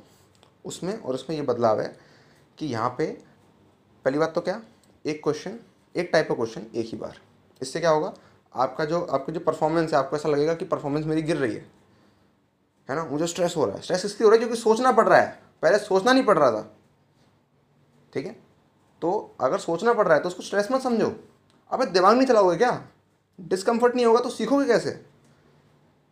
[0.65, 1.99] उसमें और उसमें ये बदलाव है
[2.59, 3.07] कि यहाँ पे
[4.05, 4.63] पहली बात तो क्या,
[5.07, 5.59] एक क्वेश्चन
[5.97, 7.19] एक टाइप का क्वेश्चन एक ही बार।
[7.63, 8.15] इससे क्या होगा,
[8.55, 11.71] आपका जो, आपकी जो परफॉर्मेंस है, आपको ऐसा लगेगा कि परफॉर्मेंस मेरी गिर रही है।
[12.91, 13.05] है ना?
[13.05, 15.43] मुझे स्ट्रेस हो रहा है। स्ट्रेस इसलिए हो रहा है क्योंकि सोचना पड़ रहा है।
[15.63, 16.77] पहले सोचना नहीं पड़ रहा था।
[18.15, 18.33] ठीक है?
[19.01, 21.17] तो अगर सोचना पड़ रहा है तो उसको स्ट्रेस मत समझो।
[21.71, 22.89] अबे दिमाग नहीं चलाओगे क्या?
[23.41, 25.12] डिस्कम्फर्ट नहीं होगा तो सीखोगे कैसे?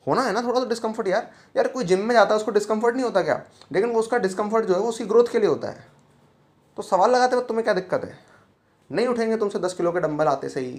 [0.06, 2.94] होना है ना थोड़ा तो डिस्कम्फर्ट यार। यार कोई जिम में जाता है, उसको डिस्कम्फर्ट
[2.94, 3.42] नहीं होता क्या?
[3.72, 5.86] लेकिन वो उसका डिस्कम्फर्ट जो है, वो उसकी ग्रोथ के लिए होता है।
[6.76, 8.18] तो सवाल लगाते वक्त तुम्हें क्या दिक्कत है?
[8.90, 10.72] नहीं उठेंगे तुमसे दस किलो के डंबल आते सही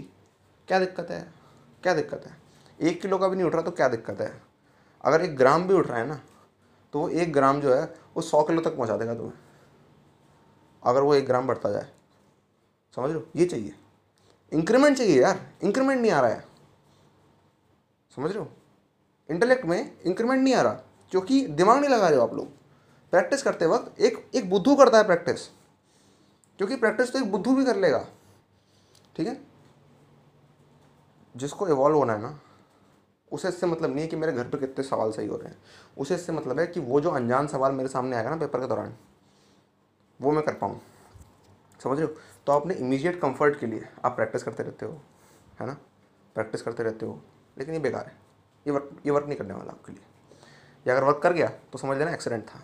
[0.68, 1.34] क्या दिक्कत है?
[1.84, 2.38] क्या दिक्कत है?
[2.82, 4.42] एक किलो का भी नहीं उठ रहा तो क्या दिक्कत है?
[5.04, 6.20] अगर एक ग्राम भी उठ रहा है ना
[6.94, 7.84] तो वो एक ग्राम जो है,
[8.16, 9.34] वो सौ किलो तक पहुँचा देगा तुम्हें।
[10.84, 11.88] अगर वो एक ग्राम बढ़ता जाए।
[12.96, 13.76] समझ लो ये चाहिए।
[14.52, 16.44] इंक्रीमेंट चाहिए यार। इंक्रीमेंट नहीं आ रहा है।
[18.16, 18.52] समझ रहे हो?
[19.32, 20.74] इंटेलेक्ट में इंक्रीमेंट नहीं आ रहा,
[21.12, 22.48] क्योंकि दिमाग नहीं लगा रहे हो आप लोग।
[23.13, 25.48] प्रैक्टिस करते वक्त एक एक बुद्धू करता है प्रैक्टिस
[26.60, 28.06] क्योंकि प्रैक्टिस तो एक बुद्धू भी कर लेगा।
[29.15, 29.38] ठीक है?
[31.36, 32.39] जिसको इवॉल्व होना है ना,
[33.32, 35.58] उसे इससे मतलब नहीं है कि मेरे घर पर कितने सवाल सही हो रहे हैं।
[35.98, 38.67] उसे इससे मतलब है कि वो जो अनजान सवाल मेरे सामने आएगा ना पेपर के
[38.67, 38.96] दौरान,
[40.20, 40.80] वो मैं कर पाऊँ।
[41.80, 42.13] समझ रहे हो?
[42.48, 45.00] तो अपने इमीडिएट कंफर्ट के लिए आप प्रैक्टिस करते रहते हो,
[45.60, 45.78] है ना?
[46.36, 47.20] प्रैक्टिस करते रहते हो,
[47.58, 48.31] लेकिन ये बेकार है।
[48.65, 50.04] ये वर्क ये वर्क नहीं करने वाला आपके लिए।
[50.86, 52.63] ये अगर वर्क कर गया तो समझ लेना एक्सीडेंट था।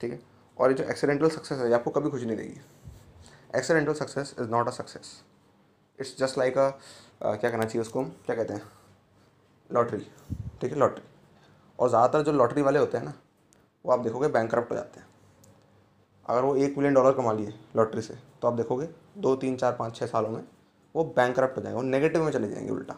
[0.00, 0.20] ठीक है?
[0.56, 2.60] और ये जो एक्सीडेंटल सक्सेस है, ये आपको कभी खुश नहीं देगी।
[3.56, 5.22] Accidental success is not a success
[5.98, 6.70] it's just like a,
[7.22, 8.00] क्या कहना चाहिए उसको?
[8.00, 8.62] हम क्या कहते हैं?
[9.70, 9.98] लॉटरी
[10.60, 10.78] ठीक है?
[10.78, 11.04] लॉटरी
[11.78, 13.12] और ज़्यादातर जो लॉटरी वाले होते हैं ना,
[13.84, 15.06] वो आप देखोगे बैंक करप्ट हो जाते हैं।
[16.26, 19.72] अगर वो एक मिलियन डॉलर कमा लिए लॉटरी से तो आप देखोगे दो, तीन, चार,
[19.72, 20.42] पाँच छः सालों में
[20.94, 22.96] वो बैंक करप्ट हो जाएँगे। वो नेगेटिव में चले जाएँगे उल्टा।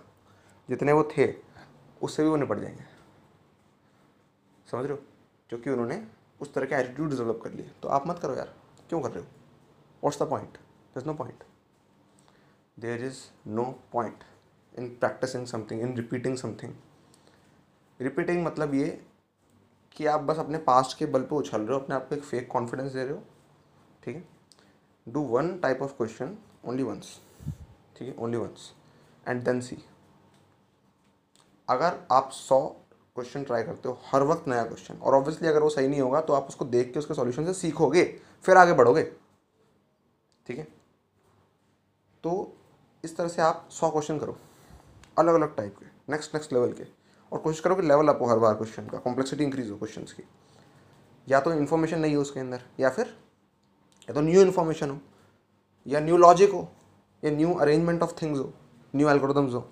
[0.69, 1.27] जितने वो थे
[2.05, 2.85] उससे भी वो निपट जाएँगे।
[4.71, 5.03] समझ रहे हो?
[5.49, 6.07] क्योंकि उन्होंने
[6.41, 8.55] उस तरह के एटीट्यूड डेवलप कर लिए तो आप मत करो यार।
[8.89, 9.27] क्यों कर रहे हो?
[10.05, 10.57] What's the point?
[10.95, 11.45] There's no point.
[12.79, 13.21] There is
[13.59, 13.65] no
[13.95, 14.25] point
[14.79, 16.71] in practicing something, in repeating something.
[18.01, 19.07] Repeating मतलब ये
[19.93, 22.23] कि आप बस अपने पास्ट के बल पे उछल रहे हो अपने आप को एक
[22.23, 23.23] फेक कॉन्फिडेंस दे रहे हो।
[24.03, 24.29] ठीक है?
[25.09, 27.21] Do one type of question only once
[27.97, 28.15] ठीक है?
[28.15, 28.73] Only once
[29.29, 29.79] and then see
[31.69, 32.61] अगर आप सौ
[33.17, 36.21] क्वेश्चन ट्राई करते हो, हर वक्त नया क्वेश्चन और ऑब्वियसली अगर वो सही नहीं होगा
[36.21, 38.05] तो आप उसको देख के उसके सॉल्यूशन से सीखोगे,
[38.45, 39.03] फिर आगे बढ़ोगे।
[40.47, 40.67] ठीक है?
[42.25, 42.53] तो
[43.05, 44.37] इस तरह से आप सौ क्वेश्चन करो
[45.19, 46.85] अलग अलग टाइप के नेक्स्ट नेक्स्ट लेवल के।
[47.33, 50.03] और कोशिश करो कि लेवल अप हो हर बार क्वेश्चन का कॉम्प्लेक्सिटी इंक्रीज हो क्वेश्चन
[50.03, 50.25] की।
[51.29, 53.07] या तो इन्फॉर्मेशन नहीं हो उसके अंदर, या फिर,
[54.09, 54.99] या तो न्यू इन्फॉर्मेशन हो,
[55.87, 56.69] या न्यू लॉजिक हो,
[57.23, 58.53] या न्यू अरेंजमेंट ऑफ़ थिंग्स हो
[58.95, 59.69] न्यू एल्गोरिदम्स हो।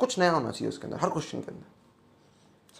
[0.00, 1.64] कुछ नया होना चाहिए उसके अंदर, हर क्वेश्चन के अंदर।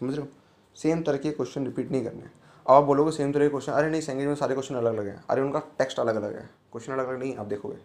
[0.00, 0.28] समझ रहे हो?
[0.76, 3.90] सेम तरह के क्वेश्चन रिपीट नहीं करने। अब आप बोलोगे सेम तरह के क्वेश्चन अरे
[3.90, 6.92] नहीं सैंगेज में सारे क्वेश्चन अलग अलग हैं। अरे उनका टेक्स्ट अलग अलग है। क्वेश्चन
[6.92, 7.76] अलग अलग नहीं आप देखोगे।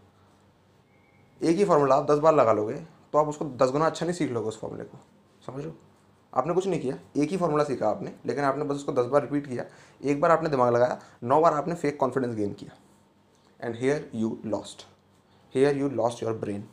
[1.42, 2.76] एक ही फार्मूला आप दस बार लगा लोगे
[3.14, 4.98] तो आप उसको दस गुना अच्छा नहीं सीख लोगे उस फॉर्मूले को।
[5.46, 5.74] समझ लो
[6.34, 9.22] आपने कुछ नहीं किया। एक ही फार्मूला सीखा आपने, लेकिन आपने बस उसको दस बार
[9.22, 9.66] रिपीट किया।
[10.02, 12.78] एक बार आपने दिमाग लगाया, नौ बार आपने फेक कॉन्फिडेंस गेन किया।
[13.60, 14.86] And here you lost
[15.54, 16.64] here you lost your brain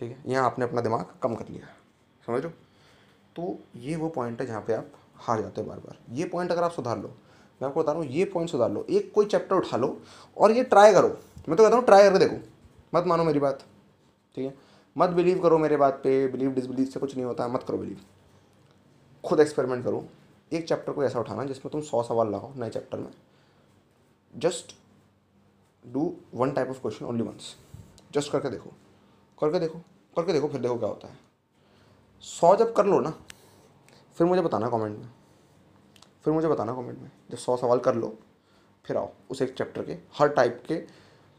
[0.00, 0.22] ठीक है?
[0.26, 1.66] यहाँ आपने अपना दिमाग कम कर लिया
[2.24, 2.50] समझ लो
[3.36, 6.52] तो ये वो पॉइंट है जहाँ पे आप हार जाते हो बार बार ये पॉइंट
[6.52, 7.08] अगर आप सुधार लो,
[7.60, 10.00] मैं आपको बता रहा हूँ, ये पॉइंट सुधार लो। एक कोई चैप्टर उठा लो
[10.36, 11.08] और ये ट्राई करो।
[11.48, 12.36] मैं तो कहता हूँ ट्राई करके देखो।
[12.94, 13.64] मत मानो मेरी बात।
[14.36, 14.54] ठीक है?
[14.96, 18.00] मत बिलीव करो मेरे बात पे। बिलीव डिसबिलीव से कुछ नहीं होता। मत करो बिलीव
[19.24, 20.04] खुद एक्सपेरिमेंट करो।
[20.52, 23.10] एक चैप्टर को ऐसा उठाना जिसमें तुम सौ सवाल लगाओ नए चैप्टर में।
[24.32, 24.74] Just
[25.84, 27.54] do one type of question only once
[28.12, 28.72] just करके देखो।
[29.40, 29.78] करके देखो
[30.16, 31.18] करके देखो, फिर देखो क्या होता है।
[32.22, 33.10] सौ जब कर लो ना,
[34.16, 35.08] फिर मुझे बताना कमेंट में।
[36.24, 38.18] फिर मुझे बताना कमेंट में। जब सौ सवाल कर लो,
[38.84, 40.80] फिर आओ उस एक चैप्टर के, हर टाइप के,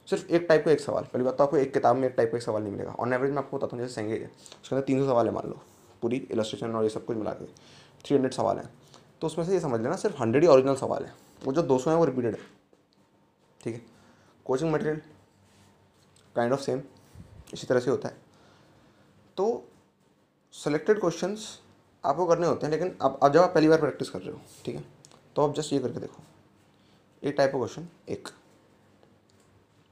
[0.07, 2.31] सिर्फ़ एक टाइप का एक सवाल। पहली बात तो आपको एक किताब में एक टाइप
[2.31, 4.85] का एक सवाल नहीं मिलेगा। ऑन एवरेज मैं आपको बताता हूँ, जैसे सेंगे उसके अंदर
[4.87, 5.61] तीन सौ सवाल है मान लो,
[6.01, 8.69] पूरी इलस्ट्रेशन और ये सब कुछ मिला के। थ्री हंड्रेड सवाल हैं।
[9.21, 11.77] तो उसमें से ये समझ लेना, सिर्फ़ हंड्रेड ही ओरिजिनल सवाल है। वो जो दो
[11.77, 12.41] सौ हैं, वो रिपीटेड है।
[13.61, 13.81] ठीक है?
[14.45, 15.01] Coaching material
[16.35, 16.81] kind of same
[17.53, 18.17] इसी तरह से होता है।
[19.37, 19.67] तो
[20.53, 21.47] सेलेक्टेड क्वेश्चंस
[22.03, 24.41] आपको करने होते हैं, लेकिन अब अब जब आप पहली बार प्रैक्टिस कर रहे हो,
[24.65, 24.83] ठीक है?
[25.35, 26.23] तो आप जस्ट ये करके देखो।
[27.23, 28.27] एक टाइप ऑफ़ क्वेश्चन एक।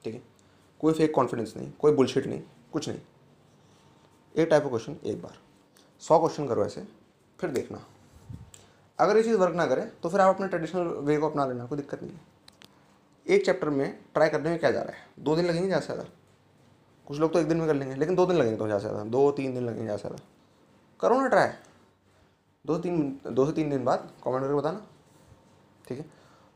[0.06, 0.22] ठीक है?
[0.82, 2.42] कोई फेक कॉन्फिडेंस नहीं, कोई बुलशिट नहीं,
[2.74, 3.00] कुछ नहीं।
[4.36, 5.38] एक टाइप ऑफ़ क्वेश्चन एक बार।
[6.02, 6.88] सौ क्वेश्चन करो ऐसे,
[7.40, 7.86] फिर देखना।
[9.00, 11.66] अगर ये चीज़ वर्क ना करे तो फिर आप अपने ट्रेडिशनल वे को अपना लेना,
[11.66, 12.28] कोई दिक्कत नहीं है।
[13.26, 15.08] एक चैप्टर में ट्राई करने में क्या जा रहा है?
[15.20, 16.10] दो दिन लगेंगे, ज़्यादा से ज़्यादा।
[17.10, 18.88] कुछ लोग तो एक दिन में कर लेंगे, लेकिन दो दिन लगेंगे तो ज़्यादा से
[18.88, 20.24] ज़्यादा दो, तीन दिन लगेंगे ज़्यादा से ज़्यादा
[21.00, 21.48] करो ना ट्राई।
[22.66, 24.86] दो, तीन, दो से तीन दिन बाद कमेंट करके बताना,
[25.88, 26.06] ठीक है?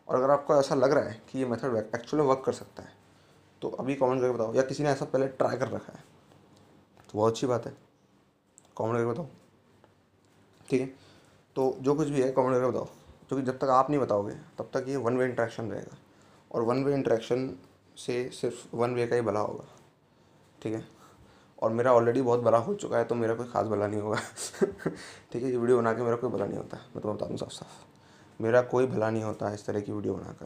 [0.08, 2.92] और अगर आपको ऐसा लग रहा है कि ये मेथड एक्चुअली वर्क कर सकता है
[3.62, 6.04] तो अभी कमेंट करके बताओ। या किसी ने ऐसा पहले ट्राई कर रखा है
[7.00, 7.74] तो बहुत अच्छी बात है।
[8.78, 9.28] कमेंट करके बताओ,
[10.68, 10.88] ठीक है?
[11.56, 12.86] तो जो कुछ भी है, कमेंट करके बताओ।
[13.30, 15.98] क्योंकि जब तक आप नहीं बताओगे, तब तक ये वन वे इंट्रैक्शन रहेगा।
[16.52, 17.50] और वन वे इंट्रैक्शन
[17.98, 19.66] से सिर्फ़ वन वे का ही भला होगा।
[20.63, 20.88] ठीक है?
[21.62, 24.17] और मेरा ऑलरेडी बहुत बड़ा हो चुका है तो मेरा कोई ख़ास भला नहीं होगा।
[25.32, 27.38] ठीक है, ये वीडियो बना के मेरा कोई भला नहीं होता। मैं तुम्हें बता दूँ
[27.38, 27.93] साफ़ साफ़
[28.41, 30.45] मेरा कोई भला नहीं होता इस तरह की वीडियो बनाकर।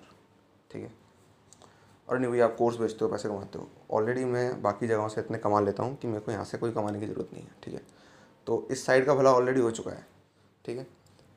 [0.72, 0.94] ठीक है?
[2.10, 5.22] और नहीं, भैया, आप कोर्स बेचते हो, पैसे कमाते हो। ऑलरेडी मैं बाकी जगहों से
[5.22, 7.52] इतने कमा लेता हूँ कि मेरे को यहाँ से कोई कमाने की ज़रूरत नहीं है।
[7.64, 7.82] ठीक है?
[8.48, 10.08] तो इस साइड का भला ऑलरेडी हो चुका है।
[10.66, 10.88] ठीक है?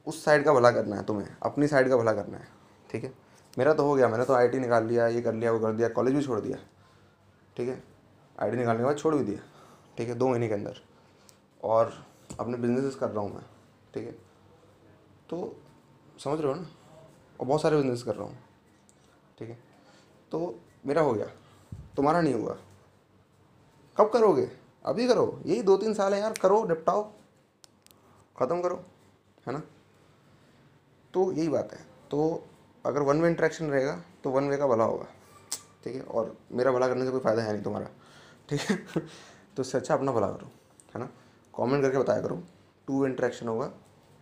[0.07, 2.49] उस साइड का भला करना है तुम्हें। अपनी साइड का भला करना है।
[2.91, 3.15] ठीक है?
[3.59, 5.89] मेरा तो हो गया। मैंने तो आईटी निकाल लिया, ये कर लिया, वो कर दिया
[5.89, 6.59] कॉलेज भी छोड़ दिया।
[7.57, 7.83] ठीक है?
[8.41, 9.41] आईडी निकालने के बाद छोड़ भी दिया,
[9.99, 10.81] ठीक है, दो महीने के अंदर।
[11.63, 11.93] और
[12.41, 13.43] अपने बिज़नेस कर रहा हूँ मैं,
[13.95, 14.13] ठीक है।
[15.31, 15.57] तो
[16.19, 16.67] समझ रहे हो ना?
[17.41, 18.39] और बहुत सारे बिज़नेस कर रहा हूँ,
[19.39, 19.59] ठीक है।
[20.33, 21.27] तो मेरा हो गया,
[21.97, 22.57] तुम्हारा नहीं हुआ।
[23.97, 24.49] कब करोगे?
[24.85, 27.03] अभी करो, यही दो तीन साल है यार, करो, निपटाओ,
[28.37, 28.77] ख़त्म करो,
[29.47, 29.63] है ना?
[31.15, 32.47] तो यही बात है। तो
[32.85, 35.07] अगर वन वे इंट्रैक्शन रहेगा तो वन वे का भला होगा,
[35.85, 37.89] ठीक है। और मेरा भला करने से कोई फ़ायदा है नहीं तुम्हारा।
[38.51, 38.77] ठीक है?
[39.57, 40.51] तो इससे अच्छा अपना भला करो,
[40.95, 41.07] है ना?
[41.55, 42.43] कमेंट करके बताया करो
[42.87, 43.67] टू इंट्रैक्शन होगा,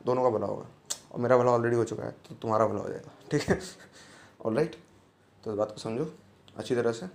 [0.06, 0.66] दोनों का भला होगा।
[1.12, 3.60] और मेरा भला ऑलरेडी हो चुका है तो तुम्हारा भला हो जाएगा, ठीक है?
[4.46, 4.76] ऑल राइट
[5.44, 6.12] तो इस बात को समझो,
[6.56, 7.06] अच्छी तरह से।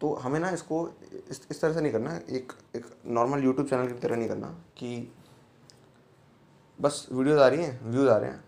[0.00, 0.88] तो हमें ना इसको
[1.30, 4.48] इस इस तरह से नहीं करना, एक एक नॉर्मल यूट्यूब चैनल की तरह नहीं करना
[4.76, 5.12] कि
[6.80, 8.44] बस वीडियोज़ आ रही हैं व्यूज़ आ रहे हैं।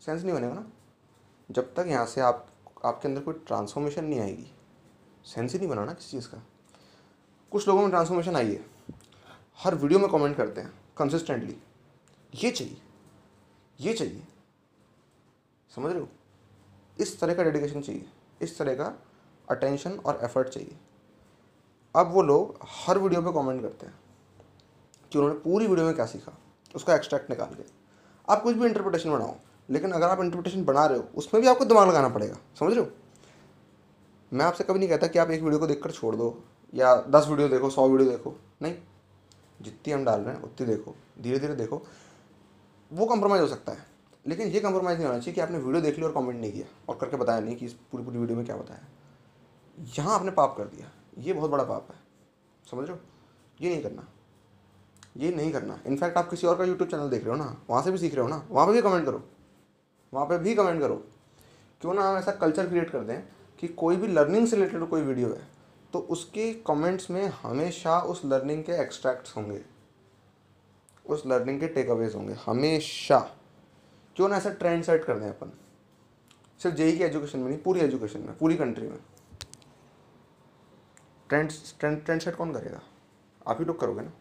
[0.00, 0.66] सेंस नहीं बनेगा ना।
[1.50, 2.46] जब तक यहाँ से आप,
[2.84, 4.50] आपके अंदर कोई ट्रांसफॉर्मेशन नहीं आएगी।
[5.24, 6.42] सेंस ही नहीं बना ना किसी चीज़ का।
[7.50, 8.64] कुछ लोगों में ट्रांसफॉर्मेशन आई है।
[9.58, 11.56] हर वीडियो में कमेंट करते हैं कंसिस्टेंटली
[12.34, 12.80] ये चाहिए।
[13.80, 14.26] ये चाहिए।
[15.74, 16.08] समझ रहे हो?
[17.00, 18.10] इस तरह का डेडिकेशन चाहिए।
[18.42, 19.02] इस तरह का
[19.50, 20.76] अटेंशन और एफर्ट चाहिए।
[21.96, 23.94] अब वो लोग हर वीडियो पे कमेंट करते हैं
[25.12, 26.38] कि उन्होंने पूरी वीडियो में क्या सीखा।
[26.74, 27.62] उसका एक्सट्रैक्ट निकाल के।
[28.28, 29.36] आप कुछ भी इंटरप्रिटेशन बनाओ,
[29.70, 32.84] लेकिन अगर आप इंटरप्रिटेशन बना रहे हो, उसमें भी आपको दिमाग लगाना पड़ेगा। समझ रहे
[32.84, 32.90] हो?
[34.32, 37.26] मैं आपसे कभी नहीं कहता कि आप एक वीडियो को देखकर छोड़ दो, या दस
[37.28, 38.74] वीडियो देखो, सौ वीडियो देखो। नहीं,
[39.60, 41.82] जितनी हम डाल रहे हैं, उतनी देखो धीरे धीरे देखो।
[42.90, 43.86] वो कंप्रोमाइज़ हो सकता है,
[44.24, 46.66] लेकिन ये कंप्रोमाइज़ नहीं होना चाहिए कि आपने वीडियो देख ली और कमेंट नहीं किया,
[46.88, 48.86] और करके बताया नहीं कि इस पूरी पूरी वीडियो में क्या बताया
[49.96, 51.96] यहाँ आपने पाप कर दिया, ये बहुत बड़ा पाप है,
[52.64, 52.98] समझ हो?
[53.60, 54.06] ये नहीं करना,
[55.16, 57.82] ये नहीं करना। इनफैक्ट आप किसी और का यूट्यूब चैनल देख रहे हो ना, वहाँ
[57.82, 59.22] से भी सीख रहे हो ना, वहाँ पर भी कमेंट करो,
[60.12, 60.94] वहाँ पर भी कमेंट करो।
[61.82, 63.22] क्यों ना हम ऐसा कल्चर क्रिएट कर दें
[63.66, 65.48] कि कोई भी लर्निंग से रिलेटेड कोई वीडियो है
[65.92, 69.64] तो उसके कमेंट्स में हमेशा उस लर्निंग के एक्सट्रैक्ट्स होंगे।
[71.06, 73.18] उस लर्निंग के टेक अवेज होंगे, हमेशा।
[74.16, 75.58] क्यों ना ऐसा ट्रेंड सेट कर दें अपन?
[76.58, 78.98] सिर्फ़ जेई की एजुकेशन में नहीं, पूरी एजुकेशन में, पूरी कंट्री में।
[81.28, 81.50] ट्रेंड
[81.80, 82.80] ट्रेंड ट्रेंड सेट कौन करेगा?
[83.46, 84.12] आप ही लोग करोगे ना?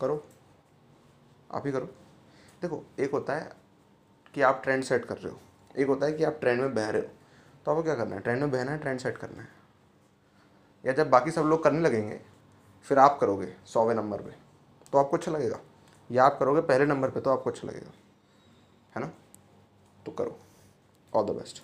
[0.00, 0.26] करो।
[1.52, 1.86] आप ही करो।
[2.62, 3.52] देखो, एक होता है
[4.34, 5.40] कि आप ट्रेंड सेट कर रहे हो।
[5.78, 7.08] एक होता है कि आप ट्रेंड में बह रहे हो।
[7.64, 8.22] तो आपको क्या करना है?
[8.22, 9.48] ट्रेंड में बहना है, ट्रेंड सेट करना है।
[10.86, 12.20] या जब बाकी सब लोग करने लगेंगे,
[12.82, 14.30] फिर आप करोगे सौवें नंबर पे
[14.92, 15.60] तो आपको अच्छा लगेगा।
[16.10, 17.90] या आप करोगे पहले नंबर पे तो आपको अच्छा लगेगा।
[18.96, 19.12] है ना?
[20.06, 20.38] तो करो।
[21.14, 21.62] All the best